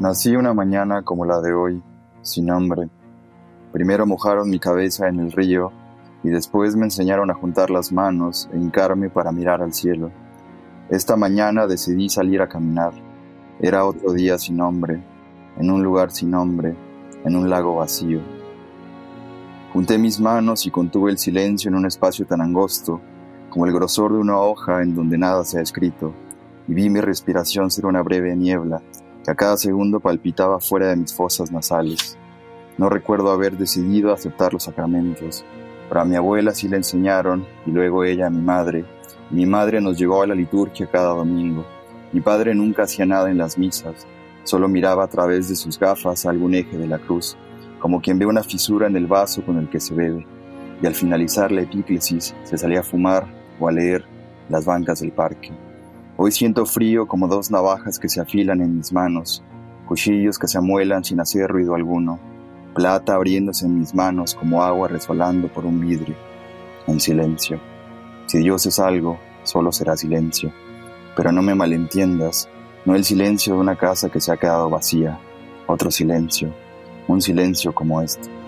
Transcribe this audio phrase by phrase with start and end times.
[0.00, 1.82] Nací una mañana como la de hoy,
[2.22, 2.88] sin nombre.
[3.70, 5.72] Primero mojaron mi cabeza en el río
[6.24, 10.10] y después me enseñaron a juntar las manos e hincarme para mirar al cielo.
[10.88, 12.94] Esta mañana decidí salir a caminar.
[13.60, 15.02] Era otro día sin nombre,
[15.58, 16.74] en un lugar sin nombre,
[17.22, 18.20] en un lago vacío.
[19.74, 23.02] Junté mis manos y contuve el silencio en un espacio tan angosto
[23.50, 26.14] como el grosor de una hoja en donde nada se ha escrito,
[26.68, 28.80] y vi mi respiración ser una breve niebla
[29.24, 32.18] que a cada segundo palpitaba fuera de mis fosas nasales.
[32.78, 35.44] No recuerdo haber decidido aceptar los sacramentos,
[35.88, 38.84] pero a mi abuela sí le enseñaron y luego ella a mi madre.
[39.30, 41.66] Mi madre nos llevó a la liturgia cada domingo.
[42.12, 44.06] Mi padre nunca hacía nada en las misas,
[44.44, 47.36] solo miraba a través de sus gafas algún eje de la cruz,
[47.78, 50.26] como quien ve una fisura en el vaso con el que se bebe,
[50.82, 53.26] y al finalizar la epíclesis se salía a fumar
[53.60, 54.04] o a leer
[54.48, 55.52] las bancas del parque.
[56.22, 59.42] Hoy siento frío como dos navajas que se afilan en mis manos,
[59.88, 62.20] cuchillos que se amuelan sin hacer ruido alguno,
[62.74, 66.14] plata abriéndose en mis manos como agua resbalando por un vidrio,
[66.86, 67.58] en silencio.
[68.26, 70.52] Si Dios es algo, solo será silencio.
[71.16, 72.50] Pero no me malentiendas,
[72.84, 75.18] no el silencio de una casa que se ha quedado vacía,
[75.66, 76.52] otro silencio,
[77.08, 78.39] un silencio como este.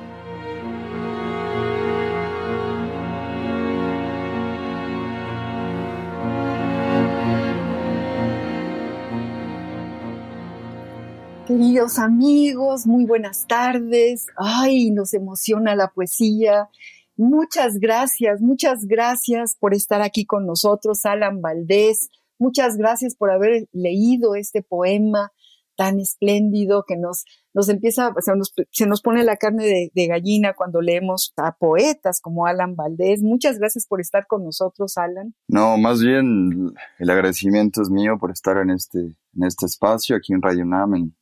[11.82, 14.28] Amigos, muy buenas tardes.
[14.36, 16.68] Ay, nos emociona la poesía.
[17.16, 22.08] Muchas gracias, muchas gracias por estar aquí con nosotros, Alan Valdés.
[22.38, 25.32] Muchas gracias por haber leído este poema
[25.74, 30.54] tan espléndido que nos, nos empieza, se nos, se nos pone la carne de, gallina
[30.54, 33.22] cuando leemos a poetas como Alan Valdés.
[33.22, 35.34] Muchas gracias por estar con nosotros, Alan.
[35.48, 40.32] No, más bien el agradecimiento es mío por estar en este, en este espacio aquí
[40.32, 41.12] en Radio Nam,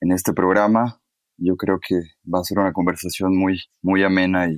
[0.00, 1.00] en este programa.
[1.36, 1.96] Yo creo que
[2.32, 4.56] va a ser una conversación muy, muy amena y,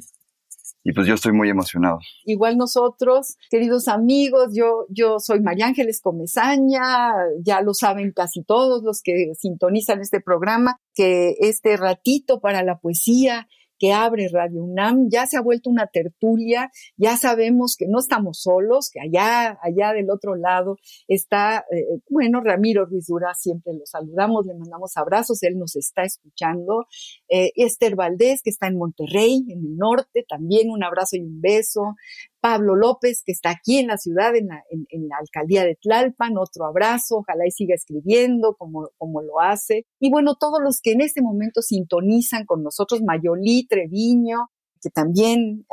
[0.83, 1.99] y pues yo estoy muy emocionado.
[2.25, 7.13] Igual nosotros, queridos amigos, yo, yo soy María Ángeles Comezaña,
[7.45, 12.79] ya lo saben casi todos los que sintonizan este programa, que este ratito para la
[12.79, 13.47] poesía
[13.81, 18.43] que abre Radio UNAM, ya se ha vuelto una tertulia, ya sabemos que no estamos
[18.43, 20.77] solos, que allá, allá del otro lado
[21.09, 26.03] está, eh, bueno, Ramiro Ruiz Dura, siempre lo saludamos, le mandamos abrazos, él nos está
[26.03, 26.87] escuchando,
[27.29, 31.41] eh, Esther Valdés, que está en Monterrey, en el norte, también un abrazo y un
[31.41, 31.97] beso,
[32.41, 36.39] Pablo López, que está aquí en la ciudad, en la, en, la alcaldía de Tlalpan,
[36.39, 39.87] otro abrazo, ojalá y siga escribiendo como, como lo hace.
[39.99, 44.49] Y bueno, todos los que en este momento sintonizan con nosotros, Mayolí Treviño,
[44.83, 45.67] que también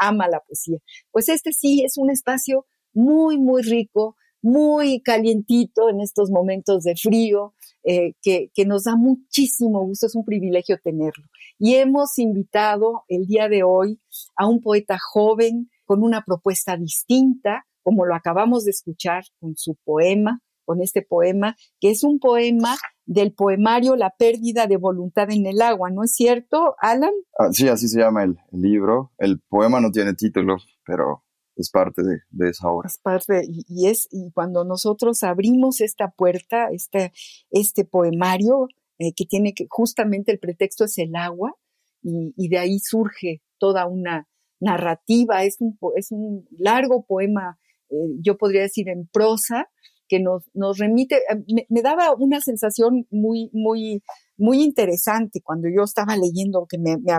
[0.00, 0.78] ama la poesía.
[1.10, 6.94] Pues este sí es un espacio muy, muy rico, muy calientito en estos momentos de
[6.96, 11.24] frío, eh, que, que nos da muchísimo gusto, es un privilegio tenerlo.
[11.58, 14.00] Y hemos invitado el día de hoy
[14.36, 19.76] a un poeta joven, con una propuesta distinta, como lo acabamos de escuchar con su
[19.84, 25.46] poema, con este poema, que es un poema del poemario La pérdida de voluntad en
[25.46, 27.12] el agua, ¿no es cierto, Alan?
[27.38, 29.12] Ah, sí, así se llama el, el, libro.
[29.18, 30.56] El poema no tiene título,
[30.86, 31.24] pero
[31.56, 32.88] es parte de, de esa obra.
[32.88, 37.12] Es parte, y, y, es, y cuando nosotros abrimos esta puerta, este,
[37.50, 38.68] este poemario,
[38.98, 41.54] eh, que tiene que, justamente el pretexto es el agua,
[42.02, 44.28] y, y de ahí surge toda una,
[44.64, 47.58] narrativa, es un, es un largo poema,
[47.90, 49.68] eh, yo podría decir en prosa,
[50.08, 54.02] que nos, nos remite, eh, me, me, daba una sensación muy, muy,
[54.36, 57.12] muy interesante cuando yo estaba leyendo, que me, me,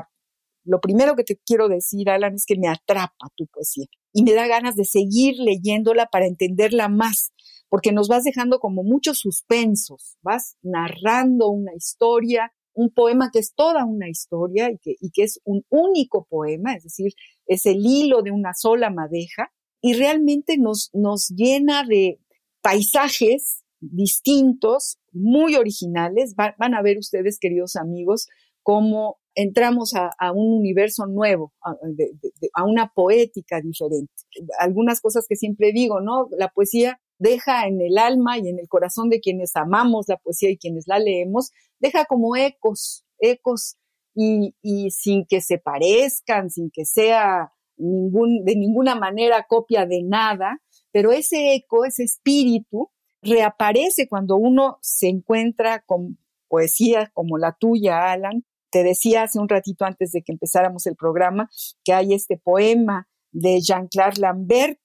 [0.65, 4.33] lo primero que te quiero decir, Alan, es que me atrapa tu poesía y me
[4.33, 7.31] da ganas de seguir leyéndola para entenderla más,
[7.69, 13.53] porque nos vas dejando como muchos suspensos, vas narrando una historia, un poema que es
[13.53, 17.13] toda una historia y que, y que es un único poema, es decir,
[17.47, 19.51] es el hilo de una sola madeja,
[19.81, 22.19] y realmente nos, nos llena de
[22.61, 26.33] paisajes distintos, muy originales.
[26.39, 28.27] Va, van a ver ustedes, queridos amigos,
[28.63, 34.11] cómo entramos a, un universo nuevo, a, una poética diferente.
[34.59, 36.29] Algunas cosas que siempre digo, ¿no?
[36.31, 40.49] La poesía deja en el alma y en el corazón de quienes amamos la poesía
[40.49, 43.77] y quienes la leemos, deja como ecos, ecos
[44.15, 50.61] y, sin que se parezcan, sin que sea ningún, de ninguna manera copia de nada,
[50.91, 52.89] pero ese eco, ese espíritu,
[53.21, 56.17] reaparece cuando uno se encuentra con
[56.47, 58.45] poesía como la tuya, Alan.
[58.69, 61.49] Te decía hace un ratito antes de que empezáramos el programa
[61.83, 64.79] que hay este poema de Jean-Claude Lambert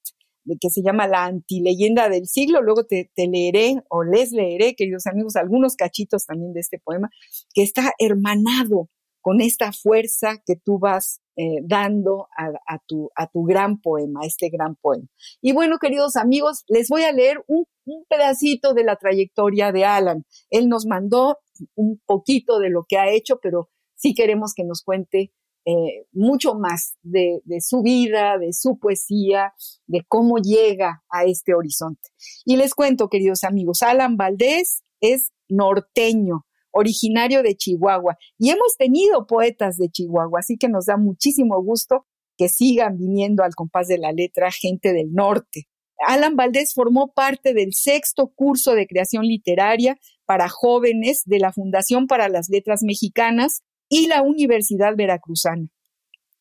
[0.59, 2.63] que se llama La antileyenda del siglo.
[2.63, 7.11] Luego te, leeré o les leeré, queridos amigos, algunos cachitos también de este poema,
[7.55, 8.89] que está hermanado
[9.21, 14.49] con esta fuerza que tú vas eh, dando a, tu, a tu gran poema, este
[14.49, 15.07] gran poema.
[15.41, 19.85] Y bueno, queridos amigos, les voy a leer un, un pedacito de la trayectoria de
[19.85, 20.25] Alan.
[20.51, 21.39] Él nos mandó
[21.75, 25.33] un poquito de lo que ha hecho, pero sí queremos que nos cuente
[25.67, 29.53] eh, mucho más de, su vida, de su poesía,
[29.87, 32.09] de cómo llega a este horizonte.
[32.47, 39.27] Y les cuento, queridos amigos, Alan Valdés es norteño, originario de Chihuahua, y hemos tenido
[39.27, 42.07] poetas de Chihuahua, así que nos da muchísimo gusto
[42.37, 45.69] que sigan viniendo al compás de la letra gente del norte.
[46.07, 52.07] Alan Valdés formó parte del sexto curso de creación literaria para jóvenes de la Fundación
[52.07, 55.69] para las Letras Mexicanas y la Universidad Veracruzana.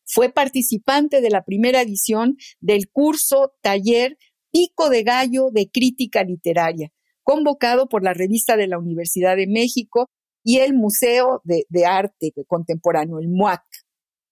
[0.06, 4.18] Fue participante de la primera edición del curso taller
[4.52, 6.92] Pico de Gallo de Crítica Literaria,
[7.24, 10.10] convocado por la revista de la Universidad de México
[10.44, 13.64] y el Museo de, Arte Contemporáneo, el MUAC.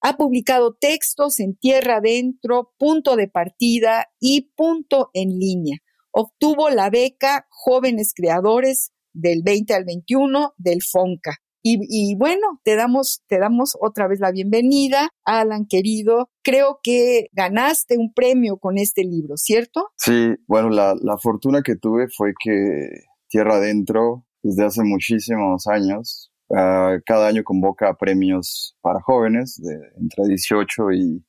[0.02, 5.78] Ha publicado textos en Tierra Adentro, Punto de Partida y Punto en Línea.
[6.12, 11.38] Obtuvo la beca Jóvenes Creadores del 20 al 21 del FONCA.
[11.70, 16.30] Y, bueno, te damos, te damos otra vez la bienvenida, Alan, querido.
[16.42, 19.90] Creo que ganaste un premio con este libro, ¿cierto?
[19.98, 22.88] Sí, bueno, la, fortuna que tuve fue que
[23.28, 29.62] Tierra Adentro, desde hace muchísimos años, ah, cada año convoca premios para jóvenes
[30.00, 31.26] entre 18 y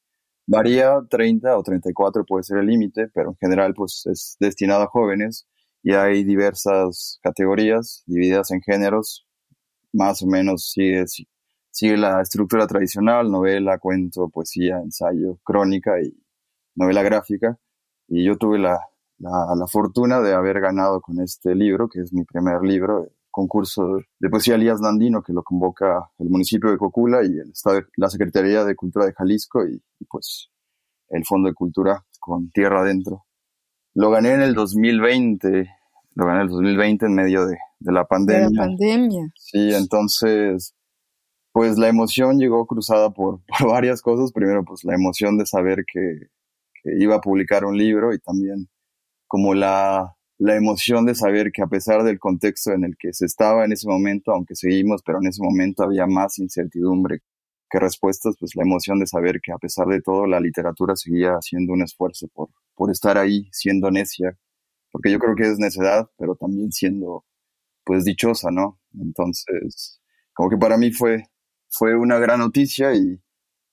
[0.47, 4.87] varía 30 o 34 puede ser el límite, pero en general pues es destinado a
[4.87, 5.47] jóvenes
[5.83, 9.27] y hay diversas categorías divididas en géneros
[9.93, 11.05] más o menos sigue,
[11.71, 16.15] sigue la estructura tradicional, novela, cuento, poesía, ensayo, crónica y
[16.77, 17.59] novela gráfica.
[18.09, 18.81] Y yo tuve la,
[19.19, 23.99] la, fortuna de haber ganado con este libro, que es mi primer libro, el concurso
[24.19, 27.53] de poesía Elías Nandino, que lo convoca el municipio de Cocula y el
[27.97, 30.51] la Secretaría de Cultura de Jalisco y, y pues
[31.09, 33.25] el Fondo de Cultura con Tierra Adentro.
[33.95, 35.69] Lo gané en el 2020,
[36.15, 38.49] lo gané en el 2020 en medio de, de la pandemia.
[38.49, 39.33] De la pandemia.
[39.37, 40.75] Sí, entonces,
[41.53, 44.33] pues la emoción llegó cruzada por, varias cosas.
[44.33, 46.29] Primero, pues la emoción de saber que,
[46.99, 48.69] iba a publicar un libro y también
[49.29, 53.27] como la, la emoción de saber que a pesar del contexto en el que se
[53.27, 57.21] estaba en ese momento, aunque seguimos, pero en ese momento había más incertidumbre
[57.71, 61.33] que respuestas, pues la emoción de saber que a pesar de todo la literatura seguía
[61.33, 64.39] haciendo un esfuerzo por, por estar ahí, siendo necia,
[64.91, 67.25] porque yo creo que es necedad, pero también siendo
[67.85, 68.81] pues dichosa, ¿no?
[69.01, 70.01] Entonces,
[70.35, 71.25] como que para mí fue,
[71.69, 73.21] fue una gran noticia y,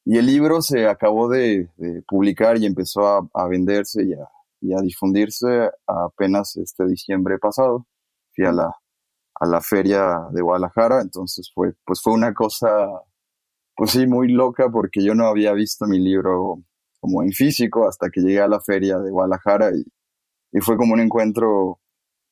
[0.06, 1.68] el libro se acabó de,
[2.08, 4.28] publicar y empezó a, venderse y a,
[4.82, 7.86] difundirse apenas este diciembre pasado.
[8.36, 8.76] Fui a la,
[9.40, 12.68] a la feria de Guadalajara, entonces fue, pues fue una cosa,
[13.76, 16.64] pues sí, muy loca porque yo no había visto mi libro
[17.00, 19.86] como en físico hasta que llegué a la feria de Guadalajara y,
[20.52, 21.80] y fue como un encuentro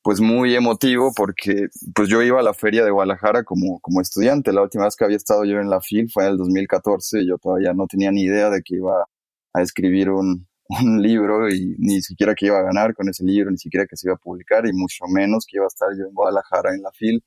[0.04, 4.52] pues muy emotivo porque pues yo iba a la feria de Guadalajara como, como estudiante.
[4.52, 7.28] La última vez que había estado yo en la FIL fue en el 2014 y
[7.28, 9.06] yo todavía no tenía ni idea de que iba
[9.54, 13.50] a escribir un, un libro y ni siquiera que iba a ganar con ese libro,
[13.50, 16.06] ni siquiera que se iba a publicar y mucho menos que iba a estar yo
[16.06, 17.22] en Guadalajara en la FIL.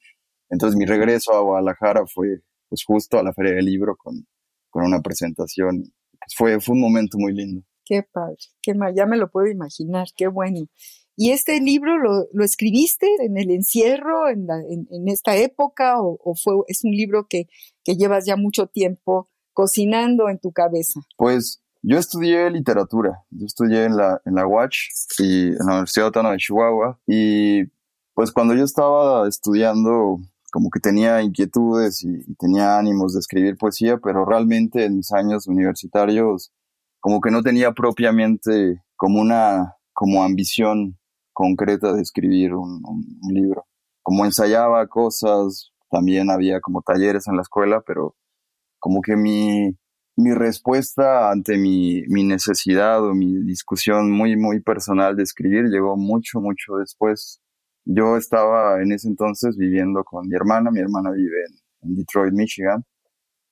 [0.49, 4.25] Entonces mi regreso a Guadalajara fue pues justo a la feria del libro con,
[4.69, 5.83] con una presentación.
[6.19, 7.63] Pues fue, fue un momento muy lindo.
[7.85, 10.67] Qué padre, qué mal, ya me lo puedo imaginar, qué bueno.
[11.15, 14.47] ¿Y este libro lo, lo escribiste en el encierro, en,
[14.91, 17.47] en, esta época, o, o, fue, es un libro que,
[17.83, 20.99] que llevas ya mucho tiempo cocinando en tu cabeza?
[21.17, 26.07] Pues yo estudié literatura, yo estudié en la, en la UACH y en la Universidad
[26.07, 27.63] Autónoma de Chihuahua, y
[28.13, 30.19] pues cuando yo estaba estudiando,
[30.51, 35.47] como que tenía inquietudes y, tenía ánimos de escribir poesía, pero realmente en mis años
[35.47, 36.51] universitarios,
[36.99, 40.97] como que no tenía propiamente como una como ambición
[41.31, 42.81] concreta de escribir un,
[43.31, 43.67] libro.
[44.01, 48.15] Como ensayaba cosas, también había como talleres en la escuela, pero
[48.79, 49.77] como que mi,
[50.17, 55.95] mi respuesta ante mi, mi necesidad o mi discusión muy, muy personal de escribir llegó
[55.95, 57.39] mucho, mucho después.
[57.85, 61.37] Yo estaba en ese entonces viviendo con mi hermana, mi hermana vive
[61.81, 62.83] en, Detroit, Michigan,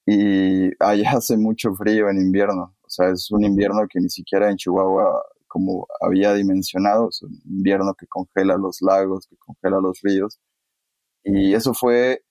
[0.06, 4.50] y allá hace mucho frío en invierno, o sea, es un invierno que ni siquiera
[4.50, 10.02] en Chihuahua como había dimensionado, es un invierno que congela los lagos, que congela los
[10.02, 10.40] ríos,
[11.24, 12.24] y eso fue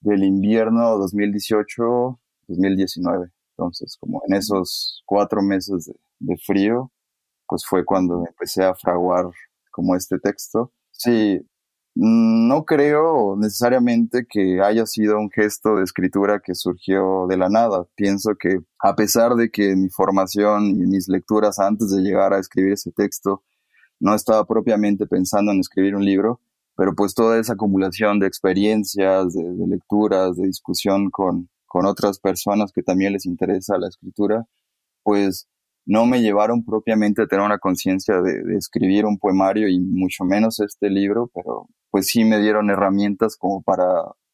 [0.00, 3.30] del invierno 2018-2019.
[3.58, 6.92] Entonces, como en esos cuatro meses de, frío,
[7.48, 9.26] pues fue cuando empecé a fraguar
[9.72, 10.72] como este texto.
[10.92, 11.40] Sí,
[11.96, 17.84] no creo necesariamente que haya sido un gesto de escritura que surgió de la nada.
[17.96, 22.38] Pienso que a pesar de que mi formación y mis lecturas antes de llegar a
[22.38, 23.42] escribir ese texto
[23.98, 26.40] no estaba propiamente pensando en escribir un libro,
[26.76, 32.18] pero pues toda esa acumulación de experiencias, de, de lecturas, de discusión con, con otras
[32.18, 34.46] personas que también les interesa la escritura,
[35.04, 35.48] pues
[35.88, 40.60] no me llevaron propiamente a tener una conciencia de, escribir un poemario y mucho menos
[40.60, 43.86] este libro, pero pues sí me dieron herramientas como para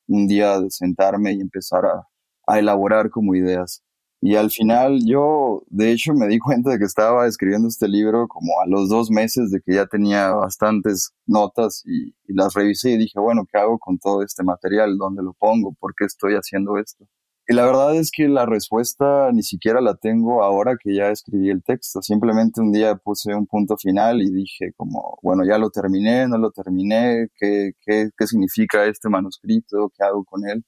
[0.08, 3.82] un día sentarme y empezar a, elaborar como ideas.
[4.20, 8.26] Y al final yo, de hecho, me di cuenta de que estaba escribiendo este libro
[8.28, 12.92] como a los dos meses de que ya tenía bastantes notas y, y las revisé
[12.92, 14.98] y dije, bueno, ¿qué hago con todo este material?
[14.98, 15.72] ¿Dónde lo pongo?
[15.74, 17.06] ¿Por qué estoy haciendo esto?
[17.46, 21.50] Y la verdad es que la respuesta ni siquiera la tengo ahora que ya escribí
[21.50, 22.00] el texto.
[22.00, 26.38] Simplemente un día puse un punto final y dije como, bueno, ya lo terminé, no
[26.38, 29.90] lo terminé, ¿qué, qué, qué significa este manuscrito?
[29.94, 30.64] ¿Qué hago con él?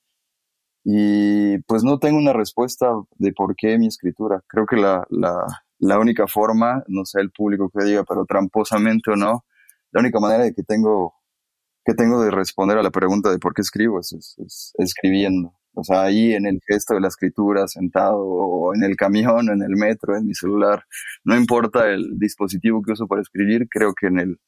[0.85, 4.43] Y pues no tengo una respuesta de por qué mi escritura.
[4.47, 5.47] Creo que la, la,
[5.79, 9.45] la única forma, no sé el público que diga, pero tramposamente o no,
[9.93, 11.15] la única manera de que tengo,
[11.85, 15.55] que tengo de responder a la pregunta de por qué escribo es, es escribiendo.
[15.77, 19.53] O sea, ahí en el gesto de la escritura, sentado o en el camión, o
[19.53, 20.85] en el metro, en mi celular,
[21.23, 24.41] no importa el dispositivo que uso para escribir, creo que en el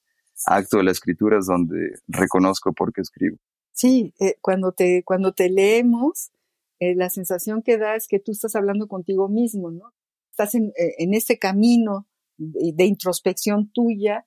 [0.47, 3.37] acto de la escritura es donde reconozco por qué escribo.
[3.73, 6.31] Sí, eh, cuando, te, cuando te leemos,
[6.81, 9.93] eh, la sensación que da es que tú estás hablando contigo mismo, ¿no?
[10.31, 14.25] Estás en, eh, en ese camino de, introspección tuya,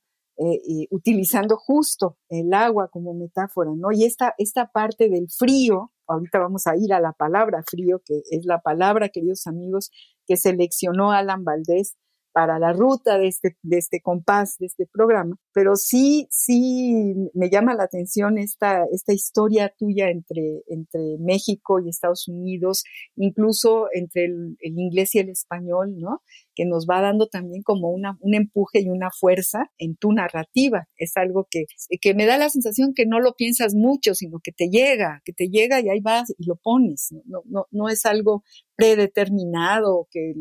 [0.90, 3.92] utilizando justo el agua como metáfora, ¿no?
[3.92, 8.22] Y esta, esta parte del frío, ahorita vamos a ir a la palabra frío, que
[8.30, 9.92] es la palabra, queridos amigos,
[10.28, 11.98] que seleccionó Alan Valdés
[12.32, 17.50] para la ruta de este, de este compás, de este programa, pero sí, sí me
[17.50, 22.84] llama la atención esta, esta historia tuya entre, entre México y Estados Unidos,
[23.16, 26.22] incluso entre el, inglés y el español, ¿no?
[26.56, 30.88] Que nos va dando también como una, un empuje y una fuerza en tu narrativa.
[30.98, 31.66] Es algo que,
[32.00, 35.34] que me da la sensación que no lo piensas mucho, sino que te llega, que
[35.34, 37.10] te llega y ahí vas y lo pones.
[37.26, 38.44] No, no, no es algo
[38.76, 40.34] predeterminado que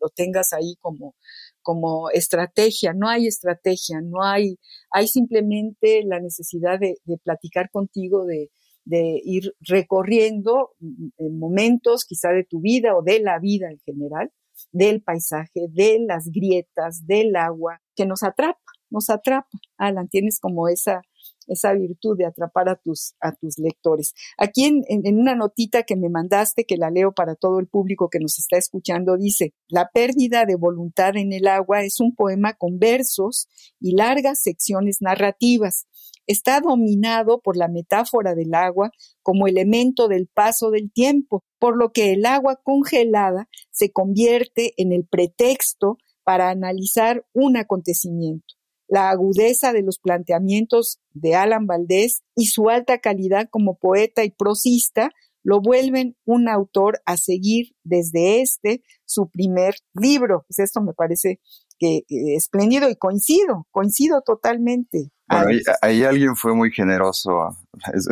[0.00, 1.14] lo tengas ahí como,
[1.62, 2.92] como estrategia.
[2.94, 4.58] No hay estrategia, no hay,
[4.90, 8.50] hay simplemente la necesidad de, platicar contigo, de,
[8.84, 14.30] de ir recorriendo mm, momentos quizá de tu vida o de la vida en general,
[14.72, 18.58] del paisaje, de las grietas, del agua, que nos atrapa,
[18.90, 19.48] nos atrapa.
[19.76, 21.02] Alan, tienes como esa,
[21.48, 24.14] esa virtud de atrapar a tus, a tus lectores.
[24.36, 28.08] Aquí en, en, una notita que me mandaste, que la leo para todo el público
[28.08, 32.54] que nos está escuchando, dice, La pérdida de voluntad en el agua es un poema
[32.54, 33.48] con versos
[33.80, 35.86] y largas secciones narrativas.
[36.26, 38.90] Está dominado por la metáfora del agua
[39.22, 44.92] como elemento del paso del tiempo, por lo que el agua congelada se convierte en
[44.92, 48.57] el pretexto para analizar un acontecimiento
[48.88, 54.30] la agudeza de los planteamientos de Alan Valdés y su alta calidad como poeta y
[54.30, 55.10] prosista
[55.44, 60.44] lo vuelven un autor a seguir desde este, su primer libro.
[60.48, 61.40] Pues esto me parece
[61.78, 62.02] que,
[62.36, 65.10] espléndido y coincido, coincido totalmente.
[65.28, 67.56] Bueno, ahí, alguien fue muy generoso ah,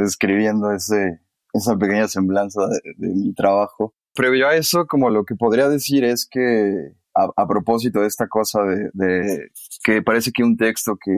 [0.04, 1.20] escribiendo ese,
[1.52, 2.62] esa pequeña semblanza
[2.96, 3.94] de mi trabajo.
[4.14, 8.60] Previo a eso, como lo que podría decir es que a, propósito de esta cosa
[8.92, 9.50] de,
[9.82, 11.12] que parece que un texto que,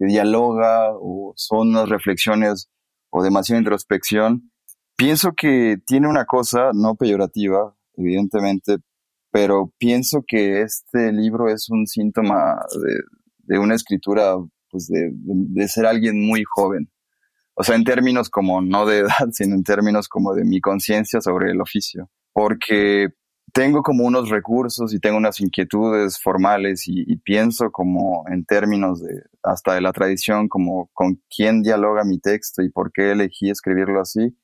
[0.00, 2.70] dialoga o son unas reflexiones
[3.10, 4.52] o demasiada introspección,
[4.96, 8.76] pienso que tiene una cosa no peyorativa, evidentemente,
[9.32, 12.64] pero pienso que este libro es un síntoma
[13.48, 14.36] de, una escritura,
[14.70, 16.88] pues de, de, ser alguien muy joven.
[17.54, 21.20] O sea, en términos como no de edad, sino en términos como de mi conciencia
[21.20, 22.08] sobre el oficio.
[22.32, 23.08] Porque
[23.52, 29.22] tengo como unos recursos y tengo unas inquietudes formales y, pienso como en términos de
[29.42, 34.00] hasta de la tradición, como con quién dialoga mi texto y por qué elegí escribirlo
[34.00, 34.36] así,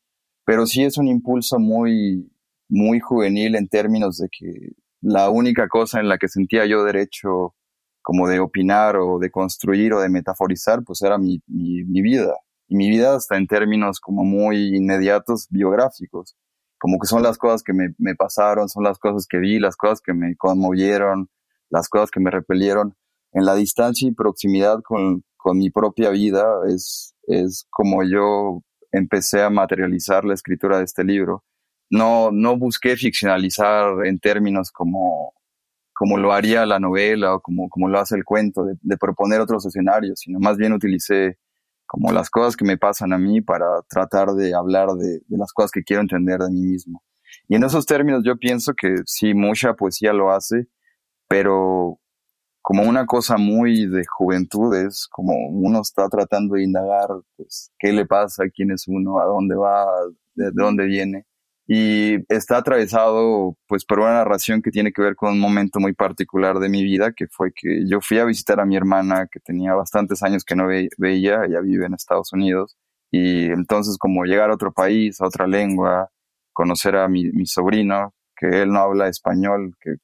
[0.45, 2.31] pero sí es un impulso muy,
[2.69, 7.55] muy juvenil en términos de que la única cosa en la que sentía yo derecho
[8.03, 12.35] como de opinar o de construir o de metaforizar, pues era mi, mi, vida.
[12.69, 16.37] Y mi vida hasta en términos como muy inmediatos biográficos,
[16.85, 20.03] como que son las cosas que me, pasaron, son las cosas que vi, las cosas
[20.03, 21.31] que me conmovieron,
[21.71, 22.95] las cosas que me repelieron.
[23.33, 28.61] En la distancia y proximidad con, con mi propia vida es, es como yo
[28.93, 31.43] empecé a materializar la escritura de este libro.
[31.89, 35.33] No, no busqué ficcionalizar en términos como
[35.95, 39.65] como lo haría la novela o como, como lo hace el cuento, de, proponer otros
[39.65, 41.39] escenarios, sino más bien utilicé
[41.87, 45.71] como las cosas que me pasan a mí para tratar de hablar de, las cosas
[45.71, 47.03] que quiero entender de mí mismo.
[47.49, 50.67] Y en esos términos yo pienso que sí, mucha poesía lo hace,
[51.29, 51.99] pero
[52.63, 57.93] como una cosa muy de juventud, es como uno está tratando de indagar, pues, qué
[57.93, 59.87] le pasa, quién es uno, a dónde va,
[60.35, 61.27] de dónde viene
[61.67, 65.95] y está atravesado pues por una narración que tiene que ver con un momento muy
[65.95, 69.41] particular de mi vida, que fue que yo fui a visitar a mi hermana que
[69.41, 70.67] tenía bastantes años que no
[70.99, 72.77] veía, ella vive en Estados Unidos,
[73.11, 76.11] y entonces como llegar a otro país, a otra lengua,
[76.53, 79.95] conocer a mi, sobrino, que él no habla español, que,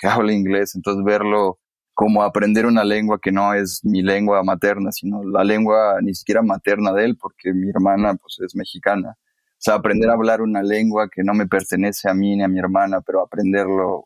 [0.00, 1.58] que habla inglés, entonces verlo
[1.92, 6.40] como aprender una lengua que no es mi lengua materna, sino la lengua ni siquiera
[6.42, 9.18] materna de él, porque mi hermana pues es mexicana
[9.60, 12.48] o sea, aprender a hablar una lengua que no me pertenece a mí ni a
[12.48, 14.04] mi hermana, pero aprenderlo,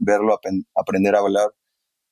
[0.00, 0.36] verlo,
[0.74, 1.54] aprender a hablar.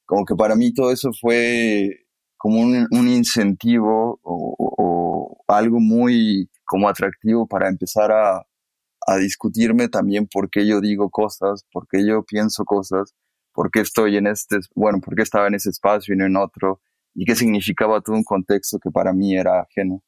[0.06, 7.48] Como que para mí todo eso fue como un, incentivo o, algo muy como atractivo
[7.48, 8.46] para empezar a,
[9.08, 13.12] a discutirme también por qué yo digo cosas, por qué yo pienso cosas,
[13.52, 16.36] por qué estoy en este, bueno, por qué estaba en ese espacio y no en
[16.36, 16.80] otro,
[17.12, 20.00] y qué significaba todo un contexto que para mí era ajeno.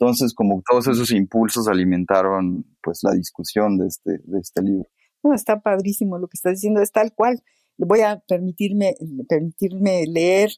[0.00, 4.88] Entonces, como todos esos impulsos alimentaron pues la discusión de este, de este libro.
[5.24, 7.42] No, está padrísimo lo que estás diciendo, es tal cual.
[7.76, 8.94] Voy a permitirme,
[9.28, 10.50] permitirme leer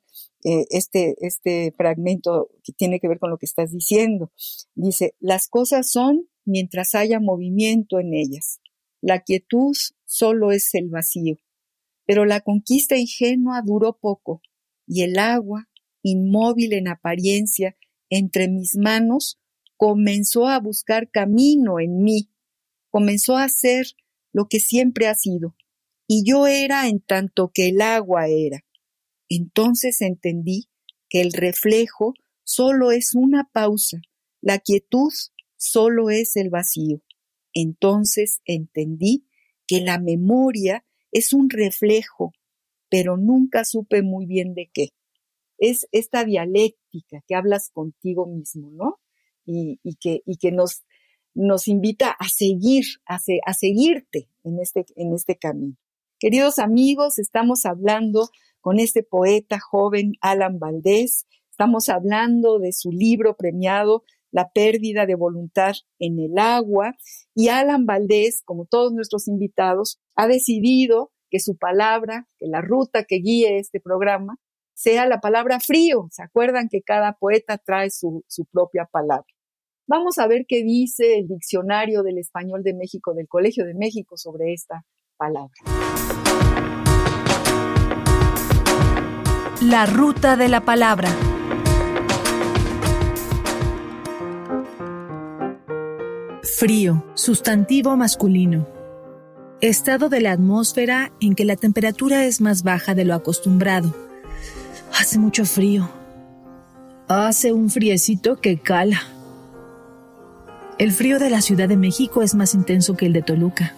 [0.44, 4.30] eh, este, este fragmento que tiene que ver con lo que estás diciendo.
[4.74, 8.60] Dice, las cosas son mientras haya movimiento en ellas.
[9.00, 9.74] La quietud
[10.04, 11.36] solo es el vacío.
[12.06, 14.42] Pero la conquista ingenua duró poco,
[14.86, 15.68] y el agua,
[16.02, 17.76] inmóvil en apariencia,
[18.10, 19.40] entre mis manos,
[19.76, 22.30] comenzó a buscar camino en mí,
[22.90, 23.86] comenzó a ser
[24.32, 25.56] lo que siempre ha sido,
[26.06, 28.64] y yo era en tanto que el agua era.
[29.28, 30.68] Entonces entendí
[31.08, 33.98] que el reflejo solo es una pausa,
[34.42, 35.12] la quietud
[35.56, 37.00] solo es el vacío.
[37.54, 39.26] Entonces entendí
[39.66, 42.32] que la memoria es un reflejo,
[42.88, 44.88] pero nunca supe muy bien de qué
[45.60, 46.79] es esta dialéctica
[47.26, 48.98] que hablas contigo mismo, ¿no?
[49.46, 55.76] Y, que, nos, invita a seguir, a, a seguirte en este, en este camino.
[56.18, 58.28] Queridos amigos, estamos hablando
[58.60, 65.14] con este poeta joven Alan Valdés, estamos hablando de su libro premiado La pérdida de
[65.14, 66.94] voluntad en el agua
[67.34, 73.04] y Alan Valdés, como todos nuestros invitados, ha decidido que su palabra, que la ruta
[73.04, 74.38] que guíe este programa,
[74.80, 76.08] sea la palabra frío.
[76.10, 79.26] ¿Se acuerdan que cada poeta trae su, propia palabra?
[79.86, 84.16] Vamos a ver qué dice el diccionario del español de México, del Colegio de México,
[84.16, 84.86] sobre esta
[85.18, 85.52] palabra.
[89.60, 91.10] La ruta de la palabra.
[96.42, 98.66] Frío, sustantivo masculino.
[99.60, 104.09] Estado de la atmósfera en que la temperatura es más baja de lo acostumbrado
[104.98, 105.88] Hace mucho frío.
[107.08, 109.02] Hace un friecito que cala.
[110.78, 113.74] El frío de la Ciudad de México es más intenso que el de Toluca.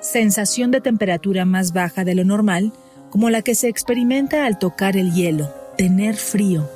[0.00, 2.72] Sensación de temperatura más baja de lo normal,
[3.10, 5.52] como la que se experimenta al tocar el hielo.
[5.76, 6.68] Tener frío.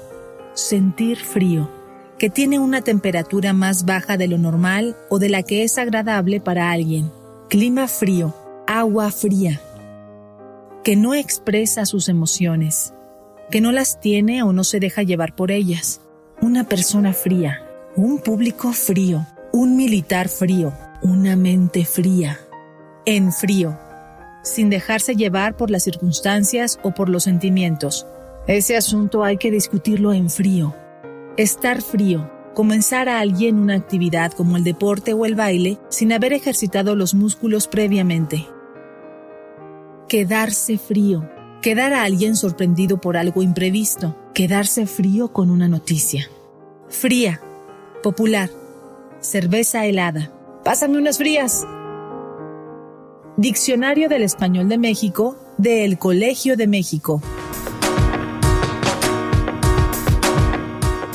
[0.54, 1.70] Sentir frío.
[2.18, 6.40] Que tiene una temperatura más baja de lo normal o de la que es agradable
[6.40, 7.10] para alguien.
[7.48, 8.34] Clima frío.
[8.66, 9.60] Agua fría.
[10.82, 12.94] Que no expresa sus emociones
[13.50, 16.00] que no las tiene o no se deja llevar por ellas.
[16.40, 22.40] Una persona fría, un público frío, un militar frío, una mente fría.
[23.06, 23.78] En frío,
[24.42, 28.06] sin dejarse llevar por las circunstancias o por los sentimientos.
[28.46, 30.74] Ese asunto hay que discutirlo en frío.
[31.36, 36.32] Estar frío, comenzar a alguien una actividad como el deporte o el baile sin haber
[36.32, 38.46] ejercitado los músculos previamente.
[40.08, 41.28] Quedarse frío,
[41.64, 44.14] Quedar a alguien sorprendido por algo imprevisto.
[44.34, 46.28] Quedarse frío con una noticia.
[46.90, 47.40] Fría.
[48.02, 48.50] Popular.
[49.20, 50.30] Cerveza helada.
[50.62, 51.66] Pásame unas frías.
[53.38, 57.22] Diccionario del Español de México del Colegio de México.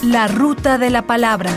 [0.02, 1.52] La ruta de la palabra.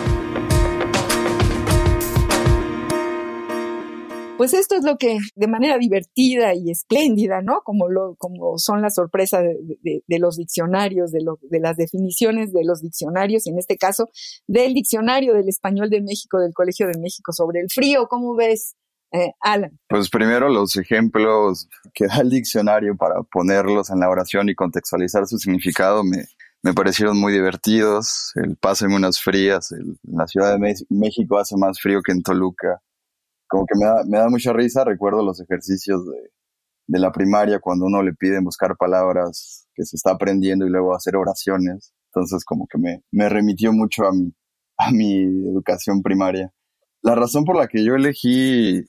[4.39, 7.61] Pues esto es lo que de manera divertida y espléndida, ¿no?
[7.63, 12.81] Como, lo, como son las sorpresas de, los diccionarios, de, de las definiciones de los
[12.81, 14.09] diccionarios, y en este caso
[14.47, 18.09] del diccionario del español de México, del Colegio de México sobre el frío.
[18.09, 18.75] ¿Cómo ves,
[19.13, 19.79] eh, Alan?
[19.87, 25.27] Pues primero los ejemplos que da el diccionario para ponerlos en la oración y contextualizar
[25.27, 26.25] su significado me,
[26.75, 28.33] parecieron muy divertidos.
[28.37, 32.81] El páseme unas frías, en la Ciudad de México hace más frío que en Toluca
[33.53, 36.31] como que me da, me da mucha risa, recuerdo los ejercicios de,
[36.87, 40.97] de la primaria cuando uno le pide buscar palabras que se está aprendiendo y luego
[40.97, 41.93] hacer oraciones.
[42.07, 44.33] Entonces como que me, me remitió mucho a mi,
[44.79, 46.51] a mi educación primaria.
[47.03, 48.87] La razón por la que yo elegí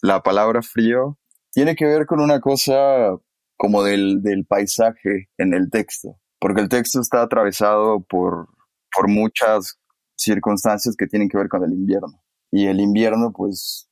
[0.00, 1.18] la palabra frío
[1.52, 3.18] tiene que ver con una cosa
[3.58, 8.48] como del, del paisaje en el texto, porque el texto está atravesado por,
[8.96, 9.78] por muchas
[10.16, 12.22] circunstancias que tienen que ver con el invierno.
[12.50, 13.90] Y el invierno, pues,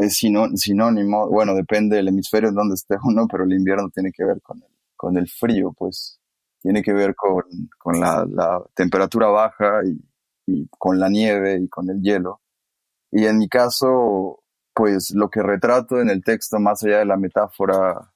[0.00, 4.24] es sinónimo, bueno, depende del hemisferio en donde esté uno, pero el invierno tiene que
[4.24, 6.20] ver con el, con el frío, pues
[6.60, 7.44] tiene que ver con,
[7.78, 9.98] con la, temperatura baja y,
[10.46, 12.40] y, con la nieve y con el hielo.
[13.10, 14.42] Y en mi caso,
[14.74, 18.12] pues lo que retrato en el texto, más allá de la metáfora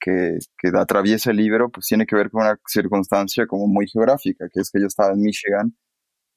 [0.00, 4.48] que, que atraviesa el libro, pues tiene que ver con una circunstancia como muy geográfica,
[4.52, 5.76] que es que yo estaba en Michigan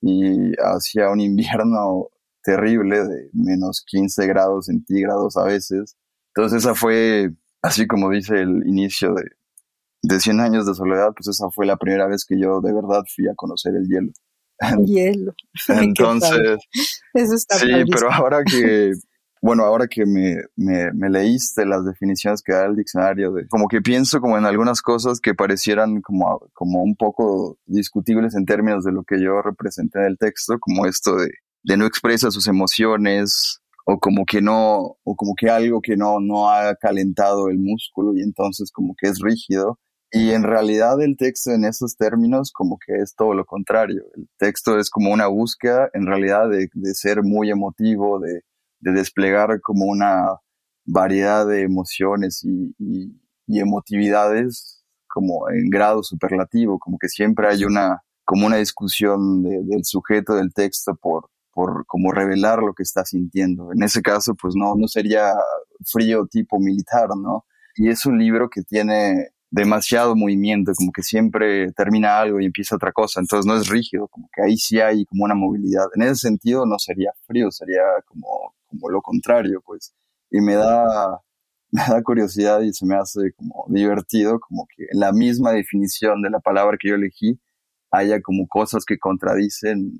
[0.01, 2.09] y hacía un invierno
[2.45, 5.97] terrible de menos 15 grados centígrados a veces.
[6.33, 7.31] Entonces esa fue,
[7.61, 9.23] así como dice el inicio de,
[10.03, 13.03] de 100 años de soledad, pues esa fue la primera vez que yo de verdad
[13.13, 14.11] fui a conocer el hielo.
[14.85, 15.33] Hielo.
[15.67, 16.59] Entonces,
[17.13, 18.91] Eso está sí, pero ahora que,
[19.41, 23.67] bueno, ahora que me, me, me, leíste las definiciones que da el diccionario, de, como
[23.67, 28.85] que pienso como en algunas cosas que parecieran como, como un poco discutibles en términos
[28.85, 31.31] de lo que yo representé en el texto, como esto de
[31.65, 36.19] de no expresa sus emociones o como que no, o como que algo que no,
[36.19, 39.79] no ha calentado el músculo y entonces como que es rígido.
[40.11, 44.03] Y en realidad el texto en esos términos como que es todo lo contrario.
[44.15, 48.41] El texto es como una búsqueda en realidad de, de ser muy emotivo, de,
[48.79, 50.39] de, desplegar como una
[50.85, 52.75] variedad de emociones y,
[53.47, 60.35] emotividades como en grado superlativo, como que siempre hay una, como una discusión del sujeto
[60.35, 63.71] del texto por, por como revelar lo que está sintiendo.
[63.71, 65.33] En ese caso, pues no, no sería
[65.85, 67.45] frío tipo militar, ¿no?
[67.77, 72.75] Y es un libro que tiene demasiado movimiento, como que siempre termina algo y empieza
[72.75, 75.85] otra cosa, entonces no es rígido, como que ahí sí hay como una movilidad.
[75.95, 79.95] En ese sentido no sería frío, sería como, como lo contrario, pues.
[80.29, 81.21] Y me da,
[81.71, 86.21] me da curiosidad y se me hace como divertido, como que en la misma definición
[86.21, 87.39] de la palabra que yo elegí
[87.91, 89.93] haya como cosas que contradicen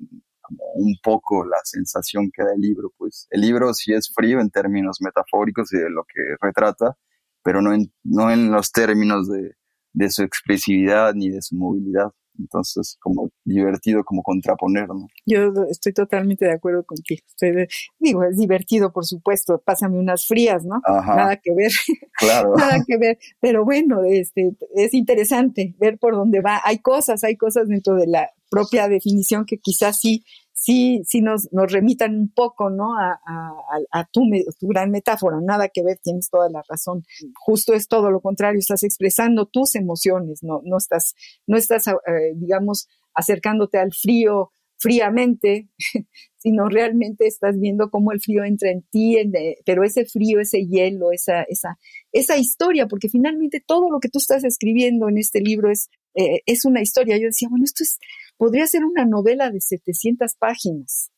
[0.74, 2.92] un poco la sensación que da el libro.
[2.96, 6.96] Pues el libro sí es frío en términos metafóricos y de lo que retrata,
[7.42, 9.54] pero no en, no en los términos de,
[9.92, 12.12] de su expresividad ni de su movilidad.
[12.38, 15.06] Entonces, como divertido, como contraponer, ¿no?
[15.24, 17.22] Yo estoy totalmente de acuerdo contigo.
[17.26, 17.66] Estoy
[17.98, 19.62] digo, es divertido, por supuesto.
[19.64, 20.80] Pásame unas frías, ¿no?
[20.86, 21.72] Nada que ver.
[22.18, 22.54] Claro.
[22.56, 23.18] Nada que ver.
[23.40, 26.60] Pero bueno, este, es interesante ver por dónde va.
[26.64, 30.24] Hay cosas, hay cosas dentro de la propia definición que quizás sí,
[30.66, 32.98] sí, sí nos, remitan un poco, ¿no?
[32.98, 34.22] A, tu,
[34.62, 37.04] gran metáfora, nada que ver, tienes toda la razón.
[37.34, 41.14] Justo es todo lo contrario, estás expresando tus emociones, no, estás,
[41.46, 45.68] no estás, eh, digamos, acercándote al frío fríamente,
[46.36, 49.16] sino realmente estás viendo cómo el frío entra en ti,
[49.64, 51.78] pero ese frío, ese hielo, esa, esa,
[52.12, 56.40] esa historia, porque finalmente todo lo que tú estás escribiendo en este libro es, eh,
[56.44, 57.16] es una historia.
[57.18, 57.98] Yo decía, bueno, esto es,
[58.36, 61.10] podría ser una novela de 700 páginas.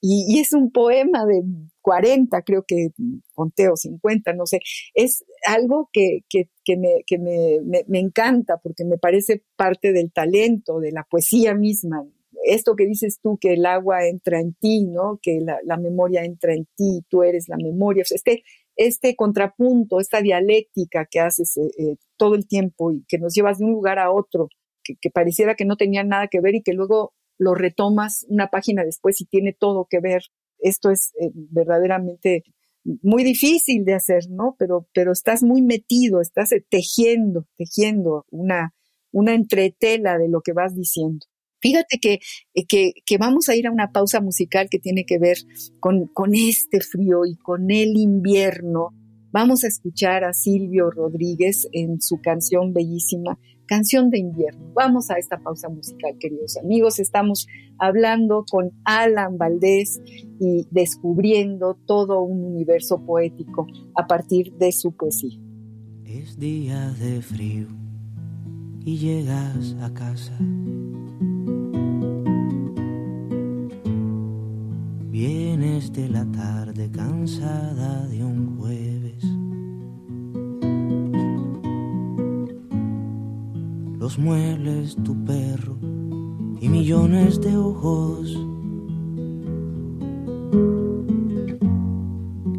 [0.00, 1.42] Y, es un poema de
[1.82, 2.90] 40, creo que
[3.34, 4.60] conteo 50, no sé.
[4.94, 6.20] Es algo que,
[6.76, 12.06] me, encanta porque me parece parte del talento, de la poesía misma.
[12.44, 15.18] Esto que dices tú, que el agua entra en ti, ¿no?
[15.22, 18.04] Que la, la memoria entra en ti, tú eres la memoria.
[18.08, 18.44] Este,
[18.76, 23.58] este contrapunto, esta dialéctica que haces eh, eh, todo el tiempo y que nos llevas
[23.58, 24.48] de un lugar a otro
[24.84, 28.84] que, pareciera que no tenía nada que ver y que luego lo retomas una página
[28.84, 30.22] después y tiene todo que ver.
[30.58, 32.44] Esto es eh, verdaderamente
[33.02, 34.56] muy difícil de hacer, ¿no?
[34.58, 38.74] Pero, pero estás muy metido, estás eh, tejiendo, tejiendo una,
[39.10, 41.26] una entretela de lo que vas diciendo.
[41.60, 42.18] Fíjate que,
[42.54, 45.38] eh, que, que, vamos a ir a una pausa musical que tiene que ver
[45.80, 48.90] con, con este frío y con el invierno
[49.34, 54.72] Vamos a escuchar a Silvio Rodríguez en su canción bellísima, Canción de Invierno.
[54.74, 56.98] Vamos a esta pausa musical, queridos amigos.
[56.98, 57.46] Estamos
[57.78, 60.00] hablando con Alan Valdés
[60.38, 65.40] y descubriendo todo un universo poético a partir de su poesía.
[66.04, 67.68] Es día de frío
[68.84, 70.36] y llegas a casa.
[75.10, 78.83] Vienes de la tarde cansada de un jueves.
[84.04, 85.78] Los muebles, tu perro
[86.60, 88.38] y millones de ojos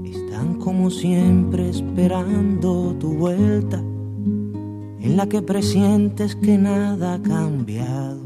[0.05, 8.21] están como siempre esperando tu vuelta en la que presientes que nada ha cambiado.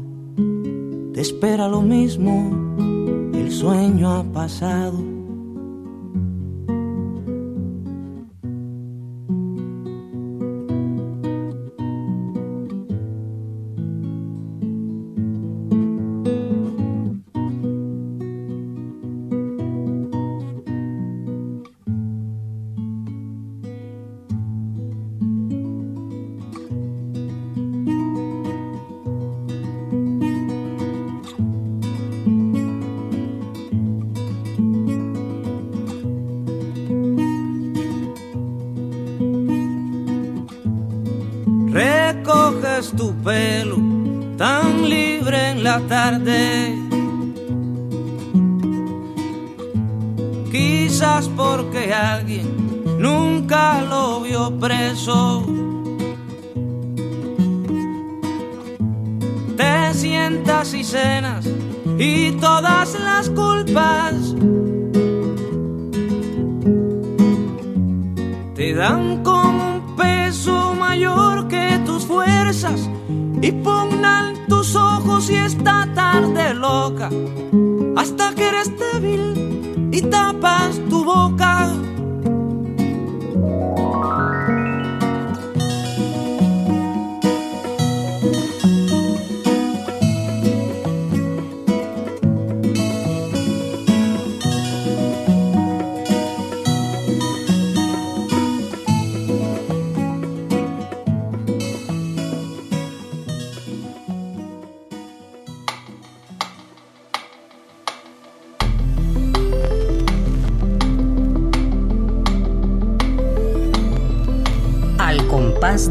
[1.12, 2.78] Te espera lo mismo,
[3.34, 4.96] el sueño ha pasado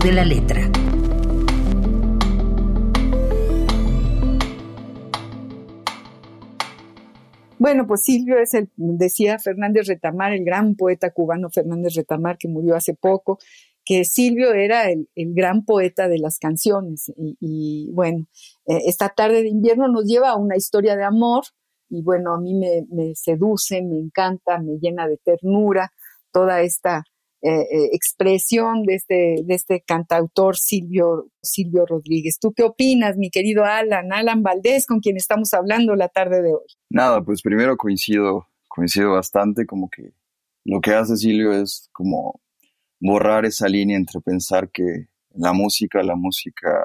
[0.04, 0.62] de la letra.
[7.58, 12.48] Bueno, pues Silvio es el, decía Fernández Retamar, el gran poeta cubano Fernández Retamar, que
[12.48, 13.40] murió hace poco,
[13.84, 17.12] que Silvio era el, gran poeta de las canciones.
[17.18, 18.26] Y, bueno,
[18.68, 21.44] eh, esta tarde de invierno nos lleva a una historia de amor,
[21.90, 25.92] y bueno, a mí me, me seduce, me encanta, me llena de ternura
[26.32, 27.04] toda esta
[27.42, 32.38] eh, eh, expresión de este, de este cantautor Silvio, Silvio Rodríguez.
[32.40, 36.54] ¿Tú qué opinas, mi querido Alan, Alan Valdés, con quien estamos hablando la tarde de
[36.54, 36.68] hoy?
[36.90, 40.12] Nada, pues primero coincido, coincido bastante, como que
[40.66, 42.42] lo que hace Silvio es como
[43.00, 46.84] borrar esa línea entre pensar que la música, la música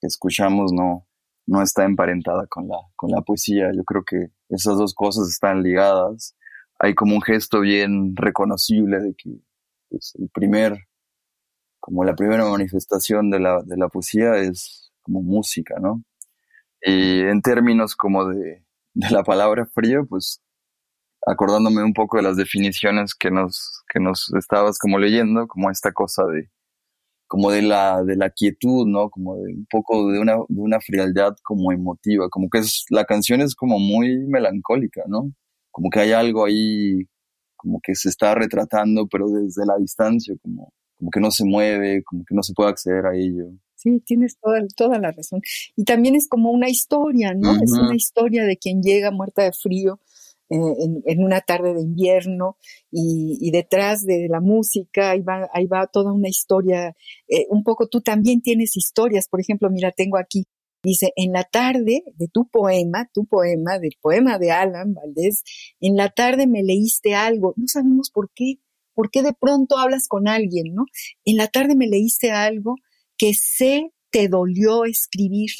[0.00, 1.06] que escuchamos no,
[1.46, 3.70] no está emparentada con la, con la poesía.
[3.74, 6.36] Yo creo que esas dos cosas están ligadas.
[6.78, 9.40] Hay como un gesto bien reconocible de que
[9.88, 10.78] pues, el primer,
[11.80, 16.02] como la primera manifestación de la, de la poesía es como música, ¿no?
[16.82, 20.42] Y en términos como de, de la palabra frío, pues
[21.26, 25.92] acordándome un poco de las definiciones que nos, que nos estabas como leyendo, como esta
[25.92, 26.50] cosa de,
[27.28, 29.10] como de la, de la quietud, ¿no?
[29.10, 33.04] Como de un poco de una, de una frialdad como emotiva, como que es, la
[33.04, 35.32] canción es como muy melancólica, ¿no?
[35.70, 37.06] Como que hay algo ahí
[37.58, 42.02] como que se está retratando, pero desde la distancia, como, como que no se mueve,
[42.04, 43.50] como que no se puede acceder a ello.
[43.74, 45.42] Sí, tienes toda, toda la razón.
[45.76, 47.52] Y también es como una historia, ¿no?
[47.62, 50.00] Es una historia de quien llega muerta de frío
[50.50, 52.56] eh, en, una tarde de invierno
[52.90, 56.96] y, detrás de la música ahí va, ahí va toda una historia.
[57.28, 60.46] Eh, un poco tú también tienes historias, por ejemplo, mira, tengo aquí
[60.82, 65.42] Dice, en la tarde de tu poema, tu poema, del poema de Alan Valdés,
[65.80, 68.60] en la tarde me leíste algo, no sabemos por qué,
[68.94, 70.84] por qué de pronto hablas con alguien, ¿no?
[71.24, 72.76] En la tarde me leíste algo
[73.16, 75.50] que sé te dolió escribir,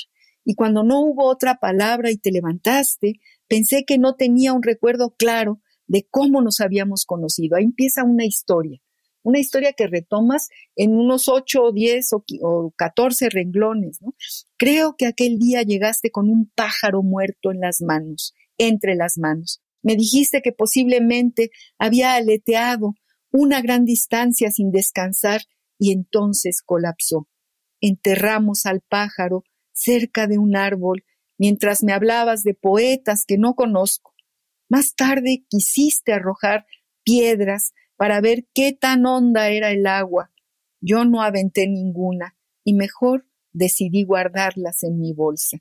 [0.44, 5.14] y cuando no hubo otra palabra y te levantaste, pensé que no tenía un recuerdo
[5.14, 7.56] claro de cómo nos habíamos conocido.
[7.56, 8.80] Ahí empieza una historia,
[9.28, 14.00] una historia que retomas en unos 8 o 10 o, 14 renglones.
[14.00, 14.14] ¿no?
[14.56, 19.60] Creo que aquel día llegaste con un pájaro muerto en las manos, entre las manos.
[19.82, 22.94] Me dijiste que posiblemente había aleteado
[23.30, 25.42] una gran distancia sin descansar
[25.78, 27.28] y entonces colapsó.
[27.82, 31.04] Enterramos al pájaro cerca de un árbol
[31.36, 34.14] mientras me hablabas de poetas que no conozco.
[34.70, 36.64] Más tarde quisiste arrojar
[37.04, 40.32] piedras para ver qué tan honda era el agua.
[40.80, 45.58] Yo no aventé ninguna y mejor decidí guardarlas en mi bolsa.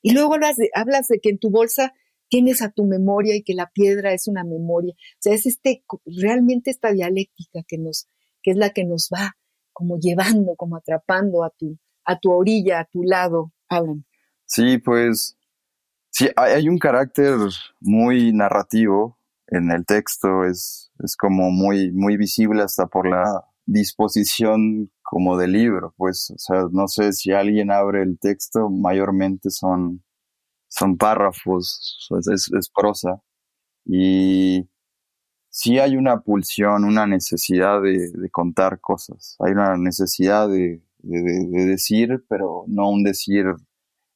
[0.00, 1.92] Y luego hablas de, hablas de que en tu bolsa
[2.28, 4.94] tienes a tu memoria y que la piedra es una memoria.
[4.94, 8.08] O sea, es este, realmente esta dialéctica que nos,
[8.42, 9.36] que es la que nos va
[9.72, 14.06] como llevando, como atrapando a tu, a tu orilla, a tu lado, Alan.
[14.46, 15.36] Sí, pues
[16.10, 17.34] sí, hay un carácter
[17.80, 19.18] muy narrativo
[19.48, 25.48] en el texto, es, es como muy, muy visible hasta por la disposición como de
[25.48, 30.02] libro, pues, o sea, no sé si alguien abre el texto, mayormente son,
[30.68, 33.22] son párrafos, es, es prosa,
[33.86, 34.68] y
[35.50, 42.64] sí hay una pulsión, una necesidad de, contar cosas, hay una necesidad de, decir, pero
[42.66, 43.44] no un decir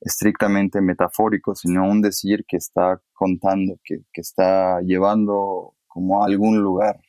[0.00, 6.58] estrictamente metafórico, sino un decir que está contando, que, que está llevando como a algún
[6.58, 7.00] lugar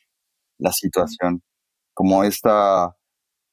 [0.58, 1.42] la situación,
[1.94, 2.96] como esta,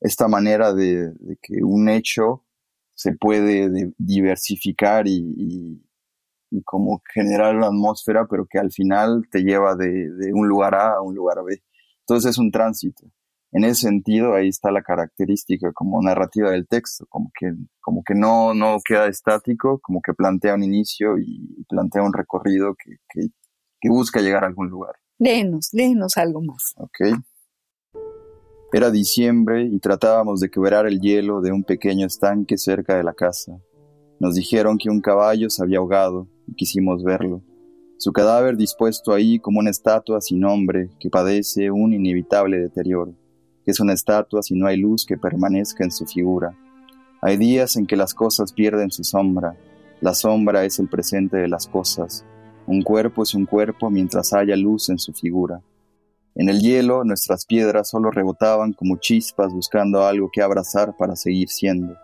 [0.01, 2.45] esta manera de, que un hecho
[2.93, 5.83] se puede diversificar y,
[6.49, 10.75] y, como generar una atmósfera, pero que al final te lleva de, de un lugar
[10.75, 11.61] A a un lugar B.
[11.99, 13.11] Entonces es un tránsito
[13.51, 18.13] en ese sentido ahí está la característica como narrativa del texto, como que, como que
[18.13, 23.27] no, no queda estático, como que plantea un inicio y plantea un recorrido que, que,
[23.79, 24.95] que busca llegar a algún lugar.
[25.17, 26.73] Léenos, léenos algo más.
[26.75, 27.19] Ok.
[28.73, 33.13] Era diciembre y tratábamos de quebrar el hielo de un pequeño estanque cerca de la
[33.13, 33.57] casa.
[34.19, 37.41] Nos dijeron que un caballo se había ahogado y quisimos verlo.
[37.97, 43.15] Su cadáver dispuesto ahí como una estatua sin nombre que padece un inevitable deterioro
[43.71, 46.55] es una estatua si no hay luz que permanezca en su figura.
[47.21, 49.57] Hay días en que las cosas pierden su sombra.
[50.01, 52.23] La sombra es el presente de las cosas.
[52.65, 55.61] Un cuerpo es un cuerpo mientras haya luz en su figura.
[56.35, 61.49] En el hielo nuestras piedras solo rebotaban como chispas buscando algo que abrazar para seguir
[61.49, 61.95] siendo.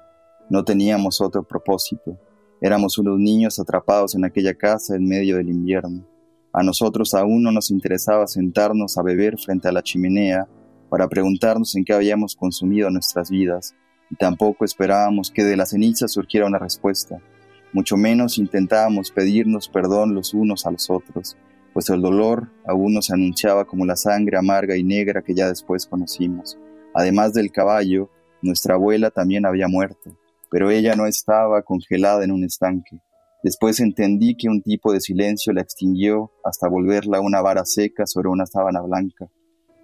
[0.50, 2.18] No teníamos otro propósito.
[2.60, 6.04] Éramos unos niños atrapados en aquella casa en medio del invierno.
[6.52, 10.48] A nosotros aún no nos interesaba sentarnos a beber frente a la chimenea
[10.94, 13.74] para preguntarnos en qué habíamos consumido nuestras vidas,
[14.12, 17.18] y tampoco esperábamos que de la ceniza surgiera una respuesta,
[17.74, 21.36] mucho menos intentábamos pedirnos perdón los unos a los otros,
[21.74, 25.88] pues el dolor aún nos anunciaba como la sangre amarga y negra que ya después
[25.88, 26.60] conocimos.
[26.94, 28.12] Además del caballo,
[28.44, 30.16] nuestra abuela también había muerto,
[30.52, 33.00] pero ella no estaba congelada en un estanque.
[33.42, 38.30] Después entendí que un tipo de silencio la extinguió hasta volverla una vara seca sobre
[38.30, 39.28] una sábana blanca.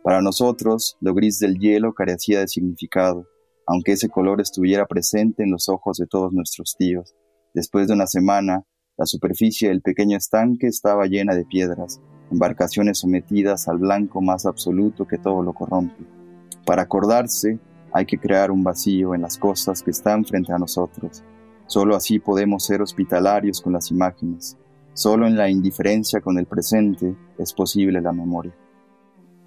[0.09, 3.27] Para nosotros, lo gris del hielo carecía de significado,
[3.67, 7.13] aunque ese color estuviera presente en los ojos de todos nuestros tíos.
[7.53, 8.65] Después de una semana,
[8.97, 15.05] la superficie del pequeño estanque estaba llena de piedras, embarcaciones sometidas al blanco más absoluto
[15.05, 16.03] que todo lo corrompe.
[16.65, 17.59] Para acordarse,
[17.93, 21.23] hay que crear un vacío en las cosas que están frente a nosotros.
[21.67, 24.57] Solo así podemos ser hospitalarios con las imágenes.
[24.95, 28.55] Solo en la indiferencia con el presente es posible la memoria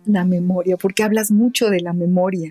[0.06, 2.50] la memoria, porque hablas mucho de la memoria.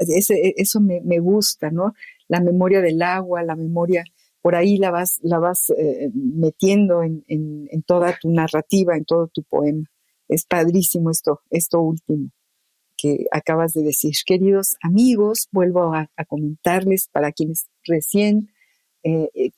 [0.00, 1.94] eso me, gusta, ¿no?
[2.28, 4.04] La memoria del agua, la memoria,
[4.42, 9.42] por ahí la vas, la vas eh, metiendo en, toda tu narrativa, en todo tu
[9.44, 9.84] poema.
[10.28, 12.30] Es padrísimo esto, esto último
[12.98, 14.12] que acabas de decir.
[14.26, 18.50] Queridos amigos, vuelvo a, comentarles para quienes recién
[19.04, 19.52] eh, eh,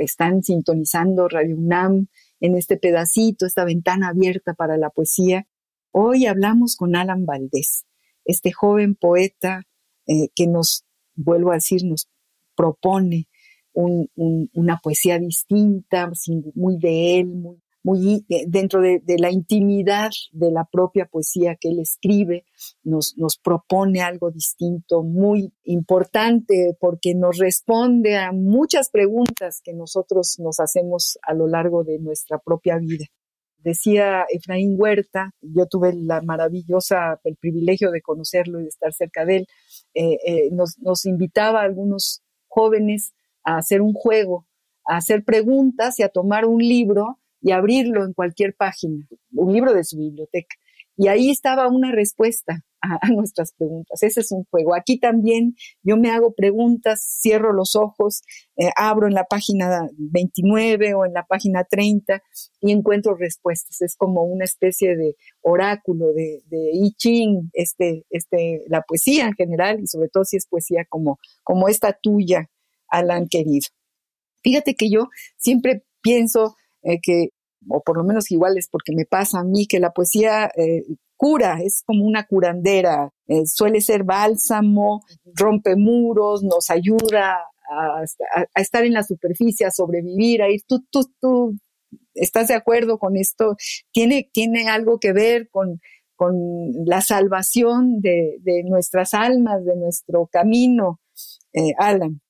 [0.00, 2.06] están sintonizando Radio UNAM
[2.40, 5.46] en este pedacito, esta ventana abierta para la poesía.
[5.96, 7.84] Hoy hablamos con Alan Valdés,
[8.24, 9.62] este joven poeta
[10.08, 12.08] eh, que nos, vuelvo a decir, nos
[12.56, 13.28] propone
[13.74, 16.10] una poesía distinta,
[16.56, 17.32] muy de él,
[17.84, 22.44] muy, dentro de, la intimidad de la propia poesía que él escribe,
[22.82, 30.58] nos propone algo distinto, muy importante, porque nos responde a muchas preguntas que nosotros nos
[30.58, 33.04] hacemos a lo largo de nuestra propia vida.
[33.64, 39.24] Decía Efraín Huerta, yo tuve la maravillosa, el privilegio de conocerlo y de estar cerca
[39.24, 39.46] de él,
[39.94, 44.46] eh, eh, nos, nos invitaba a algunos jóvenes a hacer un juego,
[44.86, 49.72] a hacer preguntas y a tomar un libro y abrirlo en cualquier página, un libro
[49.72, 50.56] de su biblioteca.
[50.98, 52.64] Y ahí estaba una respuesta
[53.00, 54.02] a, nuestras preguntas.
[54.02, 54.74] Ese es un juego.
[54.74, 58.22] Aquí también yo me hago preguntas, cierro los ojos,
[58.56, 62.22] eh, abro en la página 29 o en la página 30
[62.60, 63.80] y encuentro respuestas.
[63.82, 69.34] Es como una especie de oráculo de, de I Ching, este, este, la poesía en
[69.34, 72.50] general y sobre todo si es poesía como, como esta tuya,
[72.88, 73.66] Alan querido.
[74.42, 77.30] Fíjate que yo siempre pienso eh, que
[77.68, 80.84] o por lo menos igual es porque me pasa a mí, que la poesía eh,
[81.24, 85.00] cura, es como una curandera, eh, suele ser bálsamo,
[85.34, 87.38] rompe muros, nos ayuda
[87.70, 91.58] a, estar en la superficie, a sobrevivir, a ir, tú, tú, tú,
[92.12, 93.56] ¿estás de acuerdo con esto?
[93.90, 95.80] Tiene, tiene algo que ver con,
[96.14, 96.34] con
[96.84, 101.00] la salvación de, nuestras almas, de nuestro camino,
[101.54, 102.20] eh, Alan.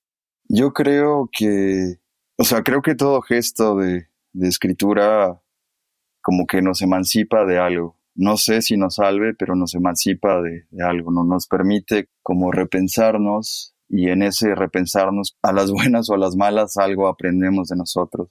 [0.48, 1.96] Yo creo que,
[2.38, 5.42] o sea, creo que todo gesto de, de escritura
[6.22, 7.98] como que nos emancipa de algo.
[8.14, 11.24] No sé si nos salve, pero nos emancipa de, algo, ¿no?
[11.24, 16.76] nos permite como repensarnos y en ese repensarnos a las buenas o a las malas
[16.76, 18.28] algo aprendemos de nosotros.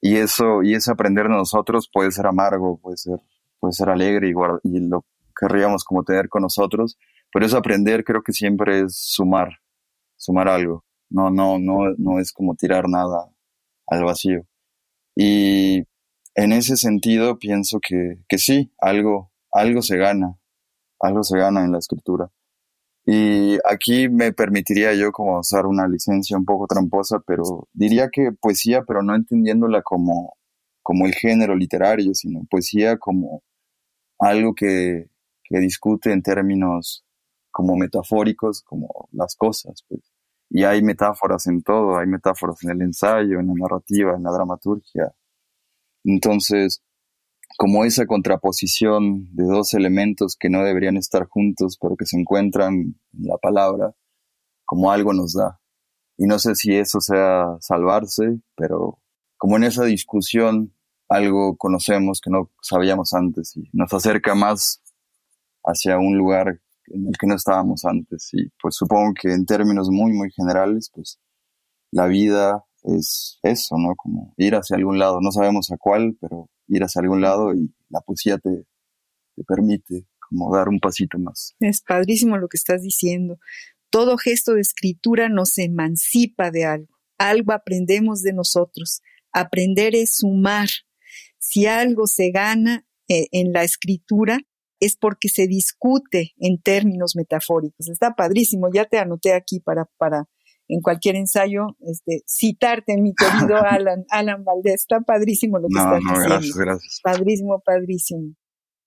[0.00, 3.20] Y eso, y ese aprender de nosotros puede ser amargo, puede ser,
[3.60, 4.32] puede ser alegre y,
[4.64, 5.04] y lo
[5.38, 6.98] querríamos como tener con nosotros,
[7.32, 9.60] pero eso aprender creo que siempre es sumar,
[10.16, 10.84] sumar algo.
[11.08, 13.30] No, no, no, no es como tirar nada
[13.86, 14.42] al vacío.
[15.14, 15.84] Y
[16.34, 20.38] en ese sentido pienso que, que sí, algo, algo se gana,
[21.00, 22.30] algo se gana en la escritura.
[23.04, 28.30] Y aquí me permitiría yo como usar una licencia un poco tramposa, pero diría que
[28.32, 30.36] poesía, pero no entendiéndola como,
[30.82, 33.42] como el género literario, sino poesía como
[34.18, 35.10] algo que,
[35.44, 37.04] que discute en términos
[37.50, 39.84] como metafóricos, como las cosas.
[39.88, 40.00] Pues.
[40.50, 44.30] Y hay metáforas en todo, hay metáforas en el ensayo, en la narrativa, en la
[44.30, 45.12] dramaturgia.
[46.04, 46.82] Entonces,
[47.56, 52.74] como esa contraposición de dos elementos que no deberían estar juntos, pero que se encuentran
[52.74, 53.94] en la palabra,
[54.64, 55.60] como algo nos da.
[56.16, 58.98] Y no sé si eso sea salvarse, pero
[59.36, 60.74] como en esa discusión
[61.08, 64.80] algo conocemos que no sabíamos antes y nos acerca más
[65.64, 68.30] hacia un lugar en el que no estábamos antes.
[68.32, 71.18] Y pues supongo que en términos muy, muy generales, pues
[71.90, 73.94] la vida es eso, ¿no?
[73.96, 75.20] Como ir hacia algún lado.
[75.20, 78.64] No sabemos a cuál, pero ir hacia algún lado y la poesía te,
[79.34, 81.54] te permite como dar un pasito más.
[81.60, 83.38] Es padrísimo lo que estás diciendo.
[83.90, 86.94] Todo gesto de escritura nos emancipa de algo.
[87.18, 89.02] Algo aprendemos de nosotros.
[89.32, 90.68] Aprender es sumar.
[91.38, 94.38] Si algo se gana eh, en la escritura,
[94.80, 97.88] es porque se discute en términos metafóricos.
[97.88, 100.28] Está padrísimo, ya te anoté aquí para, para
[100.72, 104.76] en cualquier ensayo este, citarte, mi querido Alan, Alan Valdés.
[104.76, 106.28] Está padrísimo lo que estás diciendo.
[106.28, 107.00] Gracias, gracias.
[107.02, 108.34] Padrísimo, padrísimo.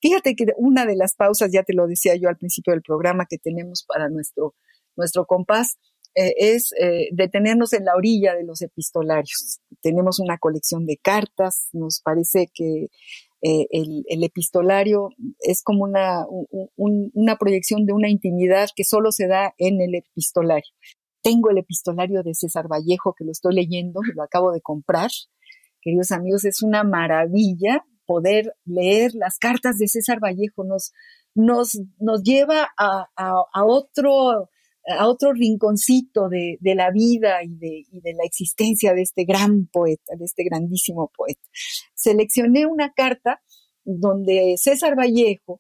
[0.02, 3.28] Fíjate que una de las pausas, ya te lo decía yo al principio del programa,
[3.30, 4.56] que tenemos para nuestro,
[4.96, 5.78] nuestro compás,
[6.16, 9.60] eh, es eh, detenernos en la orilla de los epistolarios.
[9.82, 12.88] Tenemos una colección de cartas, nos parece que
[13.44, 15.10] eh, el, epistolario
[15.40, 16.26] es como una,
[16.76, 20.74] una proyección de una intimidad que solo se da en el epistolario.
[21.26, 25.10] Tengo el epistolario de César Vallejo que lo estoy leyendo, lo acabo de comprar.
[25.82, 30.64] Queridos amigos, es una maravilla poder leer las cartas de César Vallejo.
[30.64, 30.94] Nos,
[31.34, 34.52] nos, nos lleva a, a otro
[34.88, 39.26] a otro rinconcito de, de la vida y de, y de, la existencia de este
[39.26, 41.42] gran poeta, de este grandísimo poeta.
[41.96, 43.42] Seleccioné una carta
[43.84, 45.60] donde César Vallejo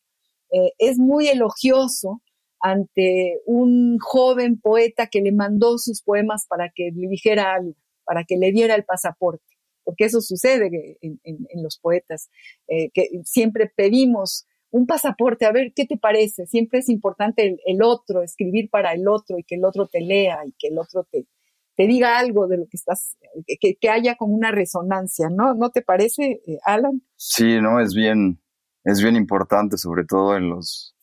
[0.51, 2.21] eh, es muy elogioso
[2.65, 8.23] ante un joven poeta que le mandó sus poemas para que le dijera algo, para
[8.23, 9.45] que le diera el pasaporte,
[9.83, 12.31] porque eso sucede en, los poetas,
[12.67, 16.47] eh, que siempre pedimos un pasaporte, a ver, ¿qué te parece?
[16.47, 20.39] Siempre es importante el, otro, escribir para el otro y que el otro te lea
[20.43, 21.27] y que el otro te,
[21.75, 25.53] te diga algo de lo que estás, que, que haya como una resonancia, ¿no?
[25.53, 27.03] ¿No te parece, eh, Alan?
[27.15, 28.41] Sí, no, es bien,
[28.83, 30.94] es bien importante, sobre todo en los,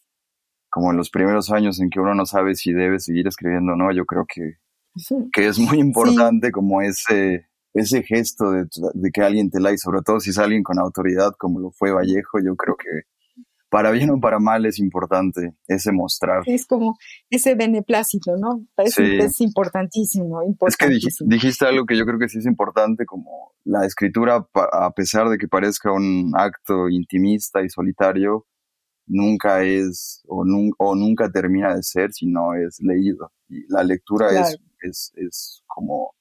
[0.73, 3.77] como en los primeros años en que uno no sabe si debe seguir escribiendo o
[3.77, 4.55] no, yo creo que,
[5.31, 8.65] que es muy importante como ese, ese gesto de,
[8.95, 11.73] de, que alguien te la y sobre todo si es alguien con autoridad como lo
[11.73, 13.03] fue Vallejo, yo creo que
[13.69, 16.43] para bien o para mal es importante ese mostrar.
[16.47, 16.97] Es como
[17.29, 18.67] ese beneplácito, ¿no?
[18.79, 20.89] Es, es importantísimo, Es que
[21.27, 25.37] dijiste algo que yo creo que sí es importante, como la escritura, a pesar de
[25.37, 28.47] que parezca un acto intimista y solitario,
[29.13, 33.31] nunca es o, nunca termina de ser si no es leído.
[33.49, 36.15] Y la lectura es, es, es, como,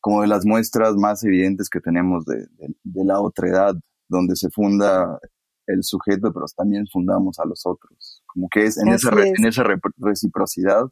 [0.00, 3.74] como de las muestras más evidentes que tenemos de, de, de la otredad,
[4.08, 5.18] donde se funda
[5.66, 8.22] el sujeto, pero también fundamos a los otros.
[8.26, 9.64] como que es en, esa, en esa
[9.98, 10.84] reciprocidad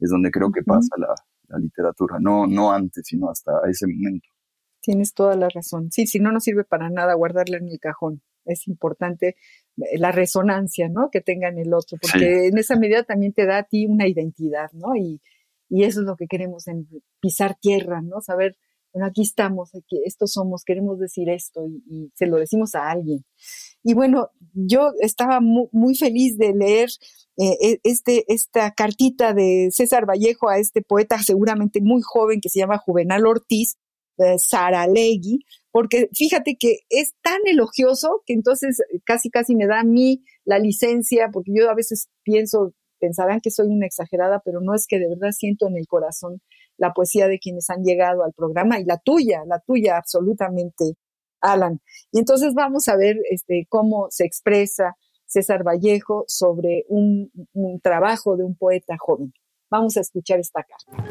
[0.00, 1.14] es donde creo que pasa la,
[1.48, 4.28] la, literatura, no, no antes, sino hasta ese momento.
[4.80, 5.90] Tienes toda la razón.
[5.90, 8.20] Sí, si no, no sirve para nada guardarla en el cajón.
[8.44, 9.36] Es importante
[9.76, 11.10] la resonancia, ¿no?
[11.10, 14.08] Que tenga en el otro, porque en esa medida también te da a ti una
[14.08, 14.96] identidad, ¿no?
[14.96, 15.20] Y,
[15.68, 16.88] y eso es lo que queremos en
[17.20, 18.20] pisar tierra, ¿no?
[18.20, 18.56] Saber,
[18.92, 23.24] bueno, aquí estamos, aquí, estos somos, queremos decir esto y, se lo decimos a alguien.
[23.82, 26.88] Y bueno, yo estaba muy, feliz de leer
[27.36, 32.48] eh, e, este, esta cartita de César Vallejo a este poeta seguramente muy joven que
[32.48, 33.76] se llama Juvenal Ortiz,
[34.18, 35.44] eh, Saralegui,
[35.76, 40.58] porque fíjate que es tan elogioso que entonces casi casi me da a mí la
[40.58, 44.98] licencia, porque yo a veces pienso pensarán que soy una exagerada, pero no es que
[44.98, 46.40] de verdad siento en el corazón
[46.78, 50.94] la poesía de quienes han llegado al programa y la tuya, la tuya absolutamente,
[51.42, 51.82] Alan.
[52.10, 54.96] Y entonces vamos a ver este, cómo se expresa
[55.26, 57.30] César Vallejo sobre un,
[57.82, 59.30] trabajo de un poeta joven.
[59.70, 61.04] Vamos a escuchar esta carta.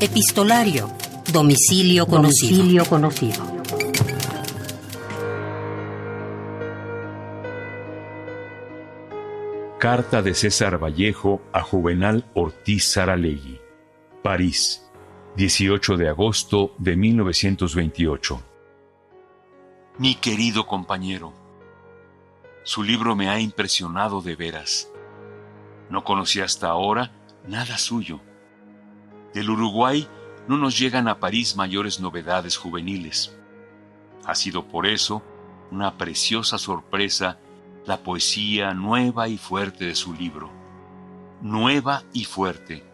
[0.00, 0.88] Epistolario.
[1.32, 2.56] Domicilio conocido.
[2.56, 3.44] Domicilio conocido.
[9.78, 13.60] Carta de César Vallejo a Juvenal Ortiz Saralegui.
[14.22, 14.88] París,
[15.36, 18.42] 18 de agosto de 1928.
[19.98, 21.32] Mi querido compañero,
[22.62, 24.90] su libro me ha impresionado de veras.
[25.90, 27.12] No conocí hasta ahora
[27.46, 28.20] nada suyo.
[29.34, 30.08] Del Uruguay
[30.48, 33.36] no nos llegan a París mayores novedades juveniles.
[34.24, 35.22] Ha sido por eso
[35.70, 37.38] una preciosa sorpresa
[37.86, 40.50] la poesía nueva y fuerte de su libro.
[41.40, 42.84] Nueva y fuerte,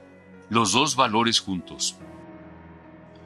[0.51, 1.97] los dos valores juntos.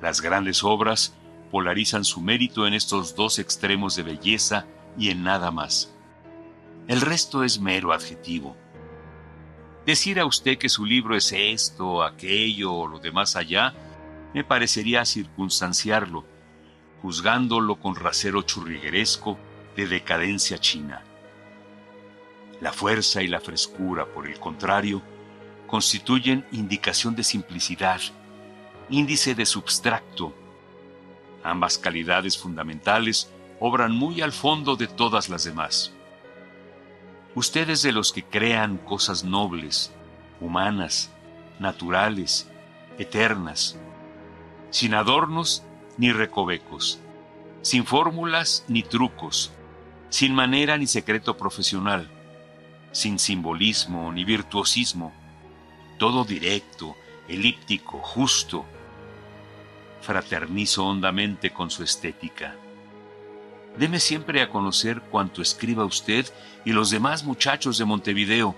[0.01, 1.16] Las grandes obras
[1.51, 4.66] polarizan su mérito en estos dos extremos de belleza
[4.97, 5.93] y en nada más.
[6.87, 8.57] El resto es mero adjetivo.
[9.85, 13.74] Decir a usted que su libro es esto, aquello o lo demás allá,
[14.35, 16.24] me parecería circunstanciarlo,
[17.03, 19.39] juzgándolo con rasero churrigueresco
[19.77, 21.03] de decadencia china.
[22.61, 25.03] La fuerza y la frescura, por el contrario,
[25.66, 28.01] constituyen indicación de simplicidad,
[28.89, 30.35] índice de substracto.
[31.43, 35.93] Ambas calidades fundamentales obran muy al fondo de todas las demás.
[37.35, 39.93] Ustedes de los que crean cosas nobles,
[40.41, 41.11] humanas,
[41.59, 42.51] naturales,
[42.99, 43.79] eternas,
[44.71, 45.64] sin adornos
[45.97, 47.01] ni recovecos,
[47.62, 49.53] sin fórmulas ni trucos,
[50.09, 52.11] sin manera ni secreto profesional,
[52.93, 55.12] sin simbolismo ni virtuosismo,
[55.99, 56.97] todo directo,
[57.29, 58.64] elíptico, justo.
[60.01, 62.55] Fraternizo hondamente con su estética.
[63.77, 66.27] Deme siempre a conocer cuanto escriba usted
[66.64, 68.55] y los demás muchachos de Montevideo.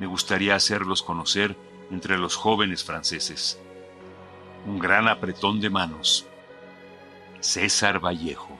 [0.00, 1.56] Me gustaría hacerlos conocer
[1.90, 3.60] entre los jóvenes franceses.
[4.66, 6.26] Un gran apretón de manos.
[7.40, 8.56] César Vallejo.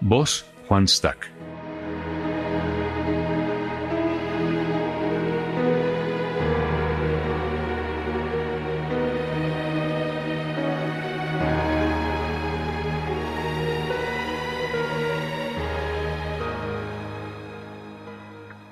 [0.00, 1.30] Voz Juan Stack.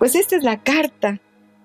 [0.00, 1.20] Pues esta es la carta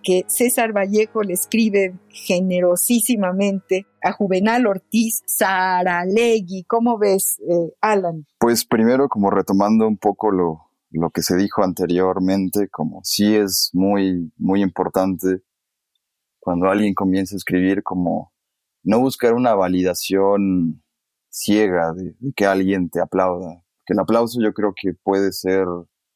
[0.05, 6.63] que César Vallejo le escribe generosísimamente a Juvenal Ortiz Saralegui.
[6.65, 8.25] ¿Cómo ves, eh, Alan?
[8.39, 13.71] Pues primero, como retomando un poco lo, lo que se dijo anteriormente, como sí es
[13.73, 15.41] muy, muy importante
[16.39, 18.31] cuando alguien comienza a escribir, como
[18.83, 20.83] no buscar una validación
[21.29, 23.63] ciega de, que alguien te aplauda.
[23.87, 25.65] Que el aplauso yo creo que puede ser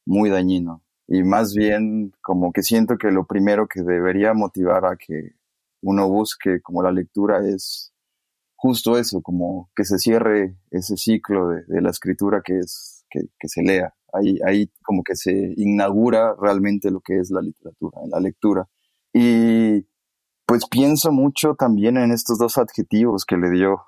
[0.06, 4.96] muy dañino y más bien como que siento que lo primero que debería motivar a
[4.96, 5.32] que
[5.82, 7.92] uno busque como la lectura es
[8.54, 13.62] justo eso, como que se cierre ese ciclo de, la escritura que es que, se
[13.62, 13.92] lea.
[14.12, 18.68] Ahí, ahí como que se inaugura realmente lo que es la literatura, la lectura.
[19.12, 19.84] Y
[20.46, 23.82] pues pienso mucho también en estos dos adjetivos que le dio,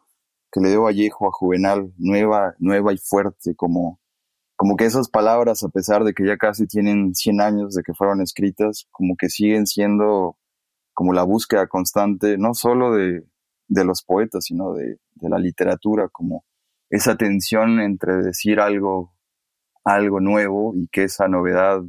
[0.51, 4.01] que le dio Vallejo a Juvenal, nueva, nueva y fuerte, como
[4.63, 7.95] como que esas palabras, a pesar de que ya casi tienen 100 años de que
[7.95, 10.37] fueron escritas, como que siguen siendo
[10.95, 13.25] como la búsqueda constante, no solo de,
[13.67, 16.45] los poetas, sino de, la literatura, como
[16.91, 19.13] esa tensión entre decir algo,
[19.83, 21.81] algo nuevo y que esa novedad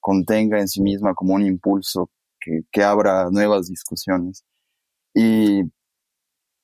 [0.00, 2.08] contenga en sí misma como un impulso
[2.40, 4.42] que, que abra nuevas discusiones.
[5.12, 5.64] Y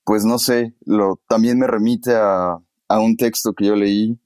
[0.03, 2.57] pues no sé, lo, también me remite a,
[2.89, 4.19] a un texto que yo leí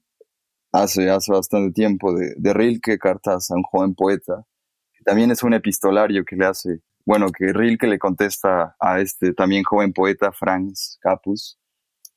[0.73, 4.45] hace, hace bastante tiempo de, de Rilke, Cartas a un joven poeta.
[5.05, 9.63] También es un epistolario que le hace, bueno, que Rilke le contesta a este también
[9.63, 11.59] joven poeta, Franz Capus.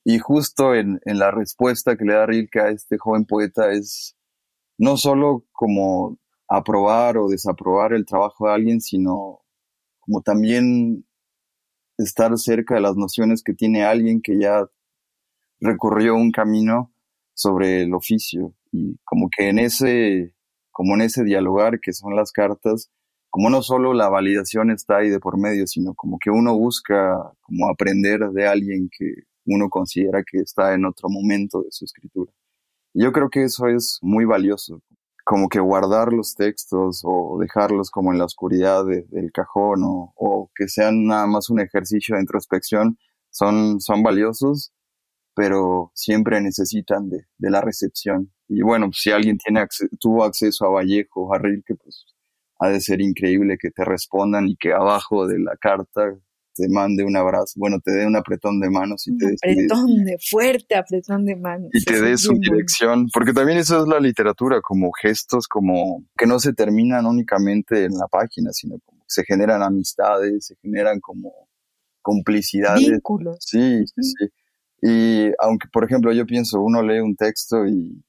[0.03, 4.15] Y justo en, en la respuesta que le da Rilke a este joven poeta es
[4.77, 9.41] no solo como aprobar o desaprobar el trabajo de alguien, sino
[9.99, 11.05] como también
[11.97, 14.65] estar cerca de las nociones que tiene alguien que ya
[15.59, 16.93] recorrió un camino
[17.37, 20.33] sobre el oficio y como que en ese
[20.71, 22.89] como en ese dialogar que son las cartas
[23.29, 27.31] como no solo la validación está ahí de por medio sino como que uno busca
[27.41, 29.05] como aprender de alguien que
[29.45, 32.33] uno considera que está en otro momento de su escritura.
[32.93, 34.81] Yo creo que eso es muy valioso
[35.23, 40.49] como que guardar los textos o dejarlos como en la oscuridad del cajón o, o,
[40.55, 42.97] que sean nada más un ejercicio de introspección
[43.29, 44.71] son, son valiosos,
[45.37, 48.33] pero siempre necesitan de, de la recepción.
[48.47, 49.63] Y bueno, si alguien tiene
[49.99, 52.05] tuvo acceso a Vallejo o a Rilke, pues
[52.59, 56.11] ha de ser increíble que te respondan y que abajo de la carta
[56.55, 60.05] te mande un abrazo, bueno, te dé un apretón de manos y un te apretón
[60.05, 61.69] de fuerte apretón de manos.
[61.71, 66.25] Y te dé su dirección, porque también eso es la literatura, como gestos como que
[66.25, 70.99] no se terminan únicamente en la página, sino como que se generan amistades, se generan
[70.99, 71.31] como
[72.01, 72.89] complicidades.
[72.89, 73.37] Vínculos.
[73.39, 74.25] Sí, sí, sí.
[74.81, 78.03] Y aunque, por ejemplo, yo pienso, uno lee un texto y,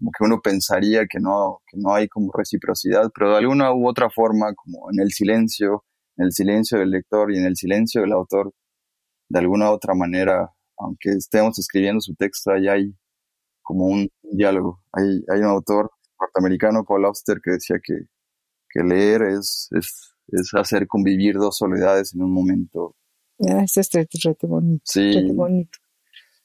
[0.00, 3.86] como que uno pensaría que no, que no hay como reciprocidad, pero de alguna u
[3.86, 5.84] otra forma, como en el silencio,
[6.16, 8.52] en el silencio del lector y en el silencio del autor,
[9.28, 12.94] de alguna u otra manera, aunque estemos escribiendo su texto, ahí hay
[13.62, 14.82] como un diálogo.
[14.92, 17.94] Hay, hay un autor norteamericano, Paul Auster, que decía que,
[18.70, 22.96] que leer es, es, es, hacer convivir dos soledades en un momento.
[23.46, 24.82] Ah, es este reto bonito.
[24.86, 25.12] Sí.
[25.12, 25.78] Reto bonito.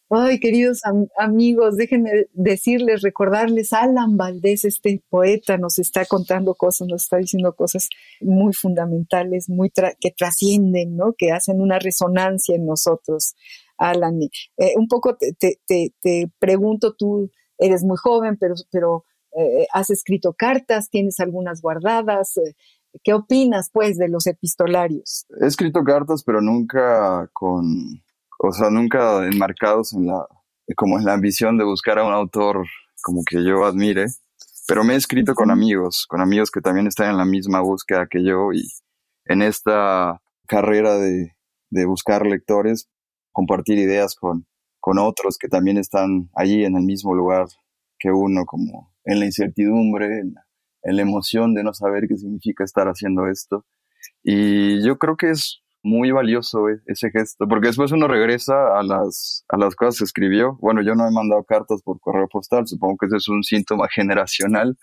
[0.10, 6.88] Ay, queridos am amigos, déjenme decirles, recordarles, Alan Valdés, este poeta, nos está contando cosas,
[6.88, 7.90] nos está diciendo cosas
[8.22, 11.14] muy fundamentales, muy tra que trascienden, ¿no?
[11.18, 13.34] Que hacen una resonancia en nosotros.
[13.78, 19.06] Alan, eh, un poco te, te, te, te, pregunto, tú eres muy joven, pero, pero
[19.36, 22.38] eh, has escrito cartas, tienes algunas guardadas.
[22.38, 22.56] Eh,
[23.04, 25.26] ¿Qué opinas, pues, de los epistolarios?
[25.42, 28.05] He escrito cartas, pero nunca con
[28.48, 30.26] o sea, nunca enmarcados en la,
[30.76, 32.66] como en la ambición de buscar a un autor
[33.02, 34.06] como que yo admire,
[34.68, 38.08] pero me he escrito con amigos, con amigos que también están en la misma búsqueda
[38.10, 38.68] que yo y
[39.26, 41.36] en esta carrera de,
[41.70, 42.90] de buscar lectores,
[43.32, 44.48] compartir ideas con,
[44.80, 47.48] con otros que también están allí en el mismo lugar
[48.00, 50.36] que uno, como en la incertidumbre, en,
[50.84, 53.66] en la emoción de no saber qué significa estar haciendo esto.
[54.24, 58.84] Y yo creo que es muy valioso eh, ese gesto, porque después uno regresa a
[58.84, 60.58] las, a las cosas que escribió.
[60.60, 63.88] Bueno, yo no he mandado cartas por correo postal, supongo que ese es un síntoma
[63.94, 64.78] generacional,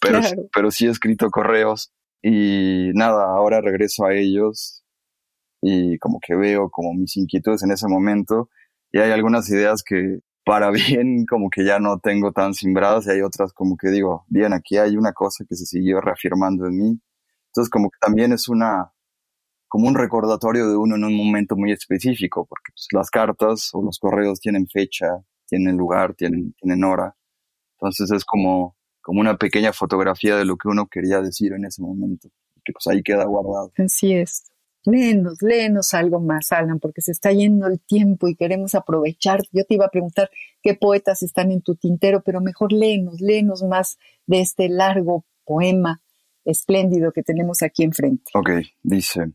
[0.00, 0.48] pero, claro.
[0.54, 4.84] pero sí he escrito correos y nada, ahora regreso a ellos
[5.60, 8.48] y como que veo como mis inquietudes en ese momento
[8.92, 13.10] y hay algunas ideas que para bien como que ya no tengo tan simbradas y
[13.10, 16.76] hay otras como que digo, bien, aquí hay una cosa que se siguió reafirmando en
[16.76, 17.00] mí.
[17.48, 18.92] Entonces como que también es una,
[19.68, 23.82] como un recordatorio de uno en un momento muy específico, porque pues, las cartas o
[23.82, 25.06] los correos tienen fecha,
[25.46, 27.14] tienen lugar, tienen, tienen hora.
[27.76, 31.82] Entonces es como, como una pequeña fotografía de lo que uno quería decir en ese
[31.82, 32.28] momento,
[32.64, 33.72] que pues ahí queda guardado.
[33.76, 34.50] Así es.
[34.84, 39.42] Léenos, léenos algo más, Alan, porque se está yendo el tiempo y queremos aprovechar.
[39.52, 40.30] Yo te iba a preguntar
[40.62, 46.00] qué poetas están en tu tintero, pero mejor léenos, léenos más de este largo poema
[46.44, 48.30] espléndido que tenemos aquí enfrente.
[48.34, 48.50] Ok,
[48.82, 49.32] dice,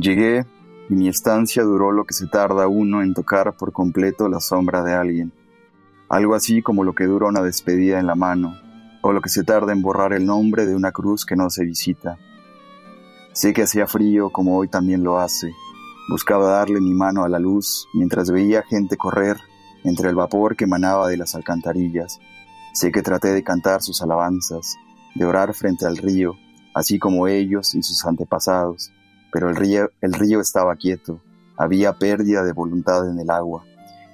[0.00, 0.46] Llegué
[0.88, 4.82] y mi estancia duró lo que se tarda uno en tocar por completo la sombra
[4.82, 5.30] de alguien.
[6.08, 8.56] Algo así como lo que dura una despedida en la mano,
[9.02, 11.66] o lo que se tarda en borrar el nombre de una cruz que no se
[11.66, 12.16] visita.
[13.34, 15.52] Sé que hacía frío como hoy también lo hace.
[16.08, 19.36] Buscaba darle mi mano a la luz mientras veía gente correr
[19.84, 22.20] entre el vapor que emanaba de las alcantarillas.
[22.72, 24.76] Sé que traté de cantar sus alabanzas,
[25.14, 26.36] de orar frente al río,
[26.74, 28.92] así como ellos y sus antepasados
[29.32, 31.20] pero el río, el río estaba quieto,
[31.56, 33.64] había pérdida de voluntad en el agua,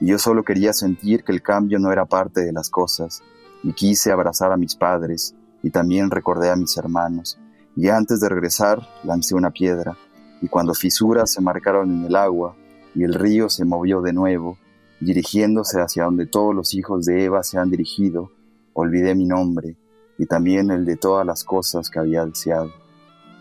[0.01, 3.23] y yo solo quería sentir que el cambio no era parte de las cosas,
[3.63, 7.39] y quise abrazar a mis padres, y también recordé a mis hermanos,
[7.77, 9.97] y antes de regresar lancé una piedra,
[10.41, 12.57] y cuando fisuras se marcaron en el agua,
[12.95, 14.59] y el río se movió de nuevo,
[15.01, 18.31] dirigiéndose hacia donde todos los hijos de Eva se han dirigido,
[18.73, 19.77] olvidé mi nombre,
[20.19, 22.71] y también el de todas las cosas que había deseado.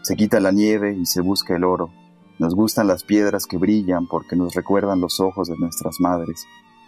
[0.06, 1.90] Se quita la nieve y se busca el oro.
[2.38, 6.46] Nos gustan las piedras que brillan porque nos recuerdan los ojos de nuestras madres.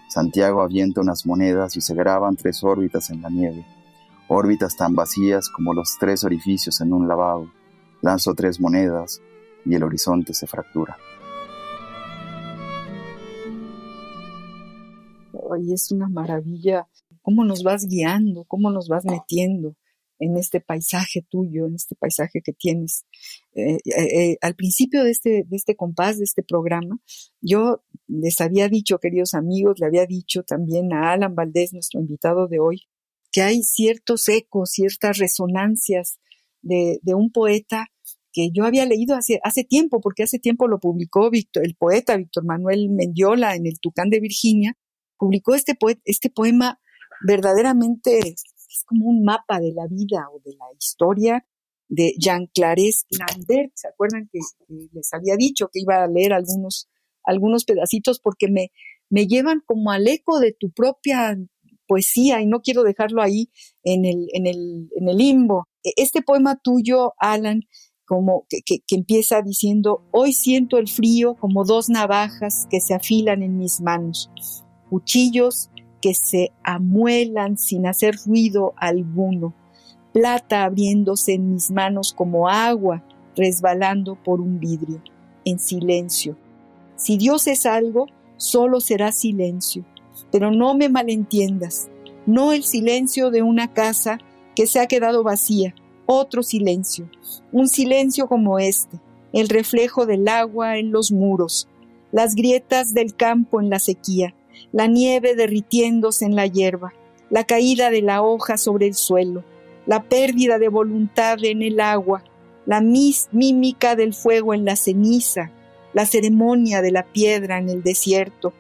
[0.08, 3.66] Santiago avienta unas monedas y se graban tres órbitas en la nieve,
[4.28, 7.50] órbitas tan vacías como los tres orificios en un lavabo.
[8.04, 9.20] Lanzo tres monedas
[9.66, 10.96] y el horizonte se fractura.
[15.52, 16.88] Ay, es una maravilla
[17.24, 19.74] cómo nos vas guiando, cómo nos vas metiendo
[20.20, 23.06] en este paisaje tuyo, en este paisaje que tienes.
[23.54, 27.00] Eh, eh, al principio de este, de este compás, de este programa,
[27.42, 32.48] yo les había dicho, queridos amigos, le había dicho también a Alan Valdés, nuestro invitado
[32.48, 32.84] de hoy,
[33.32, 36.20] que hay ciertos ecos, ciertas resonancias
[36.62, 37.88] de, de un poeta
[38.32, 42.46] que yo había leído hace, hace tiempo, porque hace tiempo lo publicó el poeta Víctor
[42.46, 44.78] Manuel Mendiola en el Tucán de Virginia,
[45.18, 46.80] publicó este, este poema
[47.26, 48.36] verdaderamente
[48.78, 51.46] es como un mapa de la vida o de la historia
[51.88, 53.72] de Jean Clares Lambert.
[53.76, 54.40] ¿Se acuerdan que,
[54.94, 56.90] les había dicho que iba a leer algunos,
[57.24, 58.72] algunos pedacitos porque me,
[59.10, 61.38] me llevan como al eco de tu propia
[61.88, 63.50] poesía y no quiero dejarlo ahí
[63.84, 65.68] en el, en el, en el limbo.
[65.84, 67.62] E, este poema tuyo, Alan,
[68.06, 73.44] como que, que, empieza diciendo, hoy siento el frío como dos navajas que se afilan
[73.44, 74.30] en mis manos,
[74.90, 75.70] cuchillos
[76.02, 79.54] que se amuelan sin hacer ruido alguno,
[80.14, 83.04] plata abriéndose en mis manos como agua
[83.36, 85.02] resbalando por un vidrio,
[85.46, 86.38] en silencio.
[86.96, 89.86] Si Dios es algo, solo será silencio,
[90.32, 91.90] pero no me malentiendas,
[92.26, 94.18] no el silencio de una casa
[94.56, 95.76] que se ha quedado vacía,
[96.08, 97.10] otro silencio,
[97.52, 99.00] un silencio como este,
[99.34, 101.68] el reflejo del agua en los muros,
[102.12, 104.34] las grietas del campo en la sequía,
[104.72, 106.94] la nieve derritiéndose en la hierba,
[107.30, 109.44] la caída de la hoja sobre el suelo,
[109.86, 112.24] la pérdida de voluntad en el agua,
[112.66, 115.52] la mímica del fuego en la ceniza,
[115.94, 118.54] la ceremonia de la piedra en el desierto,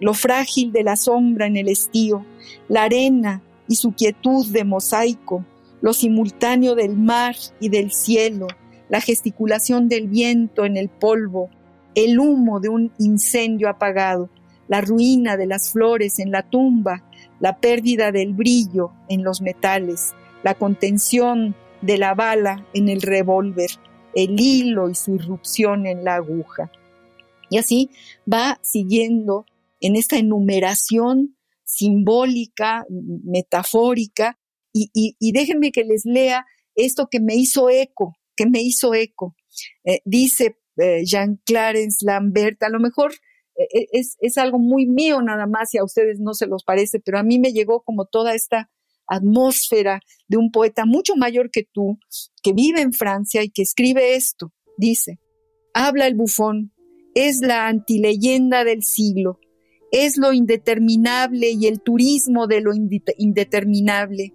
[0.00, 2.26] lo frágil de la sombra en el estío,
[2.68, 5.44] la arena y su quietud de mosaico,
[5.80, 8.48] lo simultáneo del mar y del cielo,
[8.88, 11.50] la gesticulación del viento en el polvo,
[11.94, 14.28] el humo de un incendio apagado,
[14.72, 17.06] la ruina de las flores en la tumba,
[17.40, 23.68] la pérdida del brillo en los metales, la contención de la bala en el revólver,
[24.14, 26.72] el hilo y su irrupción en la aguja.
[27.50, 27.90] Y así
[28.26, 29.44] va siguiendo
[29.78, 32.86] en esta enumeración simbólica,
[33.24, 34.38] metafórica,
[34.72, 39.36] y, déjenme que les lea esto que me hizo eco, que me hizo eco.
[39.84, 43.12] Eh, dice eh, Jean Clarence Lambert, a lo mejor
[43.54, 47.18] es, es algo muy mío nada más y a ustedes no se los parece, pero
[47.18, 48.70] a mí me llegó como toda esta
[49.06, 51.98] atmósfera de un poeta mucho mayor que tú,
[52.42, 54.52] que vive en Francia y que escribe esto.
[54.78, 55.18] Dice,
[55.74, 56.72] habla el bufón,
[57.14, 59.38] es la antileyenda del siglo,
[59.90, 64.32] es lo indeterminable y el turismo de lo indeterminable,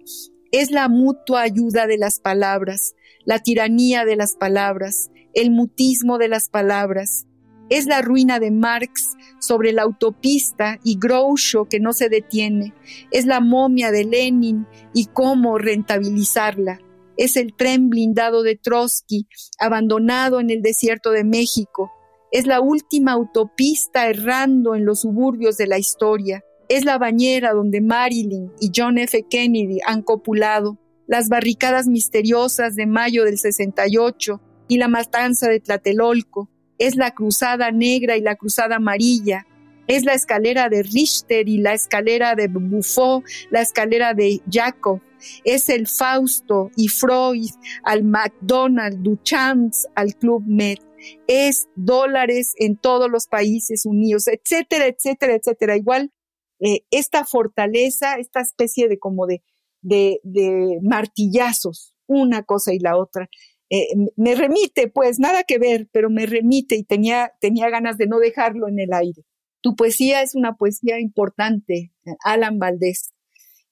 [0.52, 2.94] es la mutua ayuda de las palabras,
[3.24, 7.26] la tiranía de las palabras, el mutismo de las palabras,
[7.70, 12.74] es la ruina de Marx sobre la autopista y Groucho que no se detiene.
[13.10, 16.80] Es la momia de Lenin y cómo rentabilizarla.
[17.16, 19.26] Es el tren blindado de Trotsky,
[19.58, 21.90] abandonado en el desierto de México.
[22.30, 26.44] Es la última autopista errando en los suburbios de la historia.
[26.68, 29.24] Es la bañera donde Marilyn y John F.
[29.28, 30.78] Kennedy han copulado.
[31.06, 37.70] Las barricadas misteriosas de mayo del 68 y la matanza de Tlatelolco es la cruzada
[37.70, 39.46] negra y la cruzada amarilla,
[39.86, 45.00] es la escalera de Richter y la escalera de Buffon, la escalera de Jacob,
[45.44, 47.50] es el Fausto y Freud
[47.82, 50.78] al McDonald's, Duchamps al Club Med,
[51.26, 55.76] es dólares en todos los países unidos, etcétera, etcétera, etcétera.
[55.76, 56.12] Igual
[56.60, 59.42] eh, esta fortaleza, esta especie de como de,
[59.80, 63.28] de, de martillazos, una cosa y la otra,
[63.70, 68.06] eh, me remite, pues nada que ver, pero me remite y tenía, tenía ganas de
[68.06, 69.24] no dejarlo en el aire.
[69.60, 71.92] Tu poesía es una poesía importante,
[72.24, 73.10] Alan Valdés,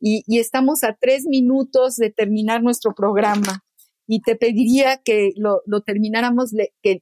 [0.01, 3.65] y, estamos a tres minutos de terminar nuestro programa
[4.07, 6.53] y te pediría que lo, termináramos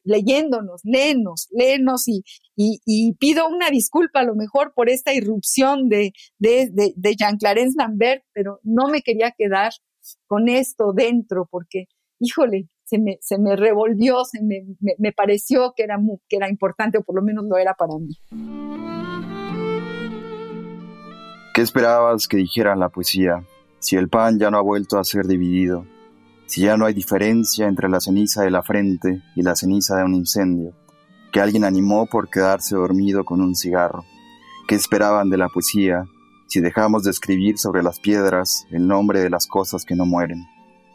[0.04, 2.22] leyéndonos, léenos, léenos y,
[3.18, 7.74] pido una disculpa a lo mejor por esta irrupción de, de, de, de Jean Clarence
[7.76, 9.72] Lambert, pero no me quería quedar
[10.26, 11.86] con esto dentro porque,
[12.20, 14.64] híjole, se me, se me revolvió, se me,
[14.98, 18.16] me, pareció que era, que era importante, o por lo menos lo era para mí.
[21.54, 23.44] ¿Qué esperabas que dijera la poesía?
[23.78, 25.86] Si el pan ya no ha vuelto a ser dividido,
[26.46, 30.04] si ya no hay diferencia entre la ceniza de la frente y la ceniza de
[30.04, 30.72] un incendio,
[31.32, 34.04] que alguien animó por quedarse dormido con un cigarro,
[34.66, 36.06] ¿Qué esperaban de la poesía
[36.46, 40.46] si dejamos de escribir sobre las piedras el nombre de las cosas que no mueren?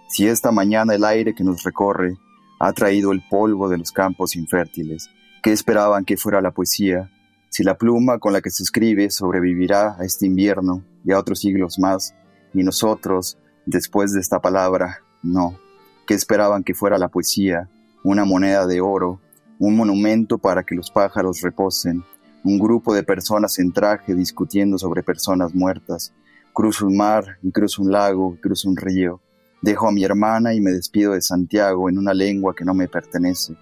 [0.10, 2.18] Si esta mañana el aire que nos recorre
[2.60, 5.07] ha traído el polvo de los campos infértiles,
[5.43, 7.12] ¿qué esperaban que fuera la poesía?
[7.49, 11.41] Si la pluma con la que se escribe sobrevivirá a este invierno y a otros
[11.41, 12.16] siglos más,
[12.55, 13.38] y nosotros,
[13.68, 15.60] después de esta palabra, no.
[16.07, 17.70] ¿Qué esperaban que fuera la poesía?
[18.03, 19.22] Una moneda de oro,
[19.60, 22.03] un monumento para que los pájaros reposen,
[22.43, 26.14] un grupo de personas en traje discutiendo sobre personas muertas.
[26.51, 29.22] Cruzo un mar y cruzo un lago y cruzo un río.
[29.62, 32.88] Dejo a mi hermana y me despido de Santiago en una lengua que no me
[32.88, 33.55] pertenece.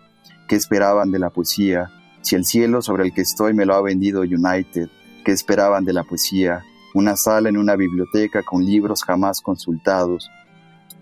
[0.47, 1.91] ¿Qué esperaban de la poesía?
[2.21, 4.89] Si el cielo sobre el que estoy me lo ha vendido United,
[5.25, 6.63] ¿qué esperaban de la poesía?
[6.93, 10.29] Una sala en una biblioteca con libros jamás consultados,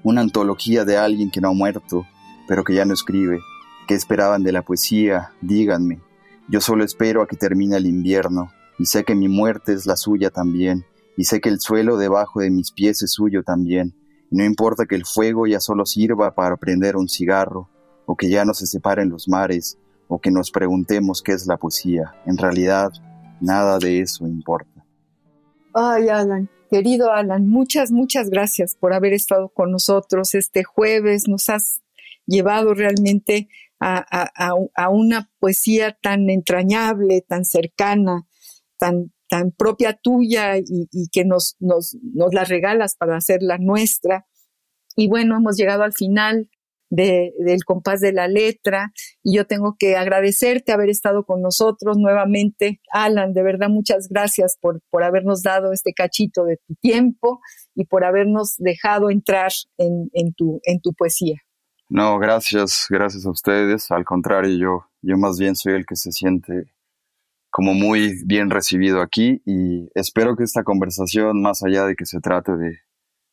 [0.03, 2.05] una antología de alguien que no ha muerto,
[2.47, 3.39] pero que ya no escribe.
[3.87, 5.31] ¿Qué esperaban de la poesía?
[5.41, 5.99] Díganme.
[6.47, 9.95] Yo solo espero a que termine el invierno, y sé que mi muerte es la
[9.97, 10.85] suya también,
[11.17, 13.93] y sé que el suelo debajo de mis pies es suyo también,
[14.31, 17.69] no importa que el fuego ya solo sirva para prender un cigarro,
[18.05, 21.57] o que ya no se separen los mares, o que nos preguntemos qué es la
[21.57, 22.15] poesía.
[22.25, 22.91] En realidad,
[23.41, 24.85] nada de eso importa.
[25.73, 31.27] Ay, Alan, querido Alan, muchas, muchas gracias por haber estado con nosotros este jueves.
[31.27, 31.81] Nos has
[32.25, 33.49] llevado realmente
[33.79, 38.25] a, una poesía tan entrañable, tan cercana,
[38.77, 44.25] tan, tan propia tuya y, que nos, nos, nos la regalas para hacerla nuestra.
[44.95, 46.49] Y bueno, hemos llegado al final
[46.89, 51.97] de, del compás de la letra y yo tengo que agradecerte haber estado con nosotros
[51.97, 52.79] nuevamente.
[52.93, 57.41] Alan, de verdad muchas gracias por, por habernos dado este cachito de tu tiempo
[57.75, 61.41] y por habernos dejado entrar en, en, tu, en tu poesía.
[61.89, 63.91] No, gracias, gracias a ustedes.
[63.91, 66.74] Al contrario, yo, yo más bien soy el que se siente
[67.55, 72.19] como muy bien recibido aquí y espero que esta conversación, más allá de que se
[72.19, 72.79] trate de,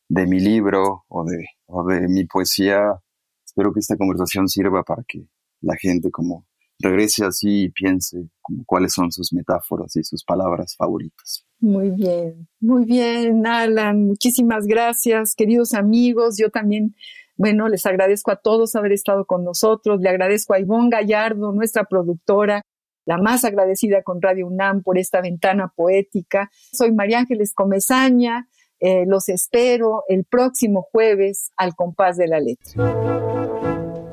[0.07, 3.01] de mi libro o de, o de mi poesía,
[3.45, 5.27] espero que esta conversación sirva para que
[5.59, 6.47] la gente como
[6.79, 11.45] regrese así y piense como cuáles son sus metáforas y sus palabras favoritas.
[11.59, 14.05] Muy bien, muy bien, Alan.
[14.05, 16.37] Muchísimas gracias, queridos amigos.
[16.39, 16.95] Yo también,
[17.35, 19.99] bueno, les agradezco a todos haber estado con nosotros.
[19.99, 22.61] Le agradezco a Ivonne Gallardo, nuestra productora,
[23.05, 26.49] la más agradecida con Radio UNAM por esta ventana poética.
[26.71, 28.47] Soy María Ángeles Comezaña.
[28.79, 32.73] Eh, los espero el próximo jueves al compás de la letra.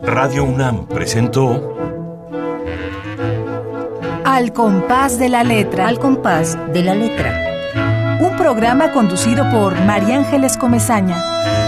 [0.02, 1.76] Radio UNAM presentó
[4.24, 5.88] Al compás de la letra.
[5.88, 8.18] Al compás de la letra.
[8.20, 11.59] Un programa conducido por María Ángeles Comezaña.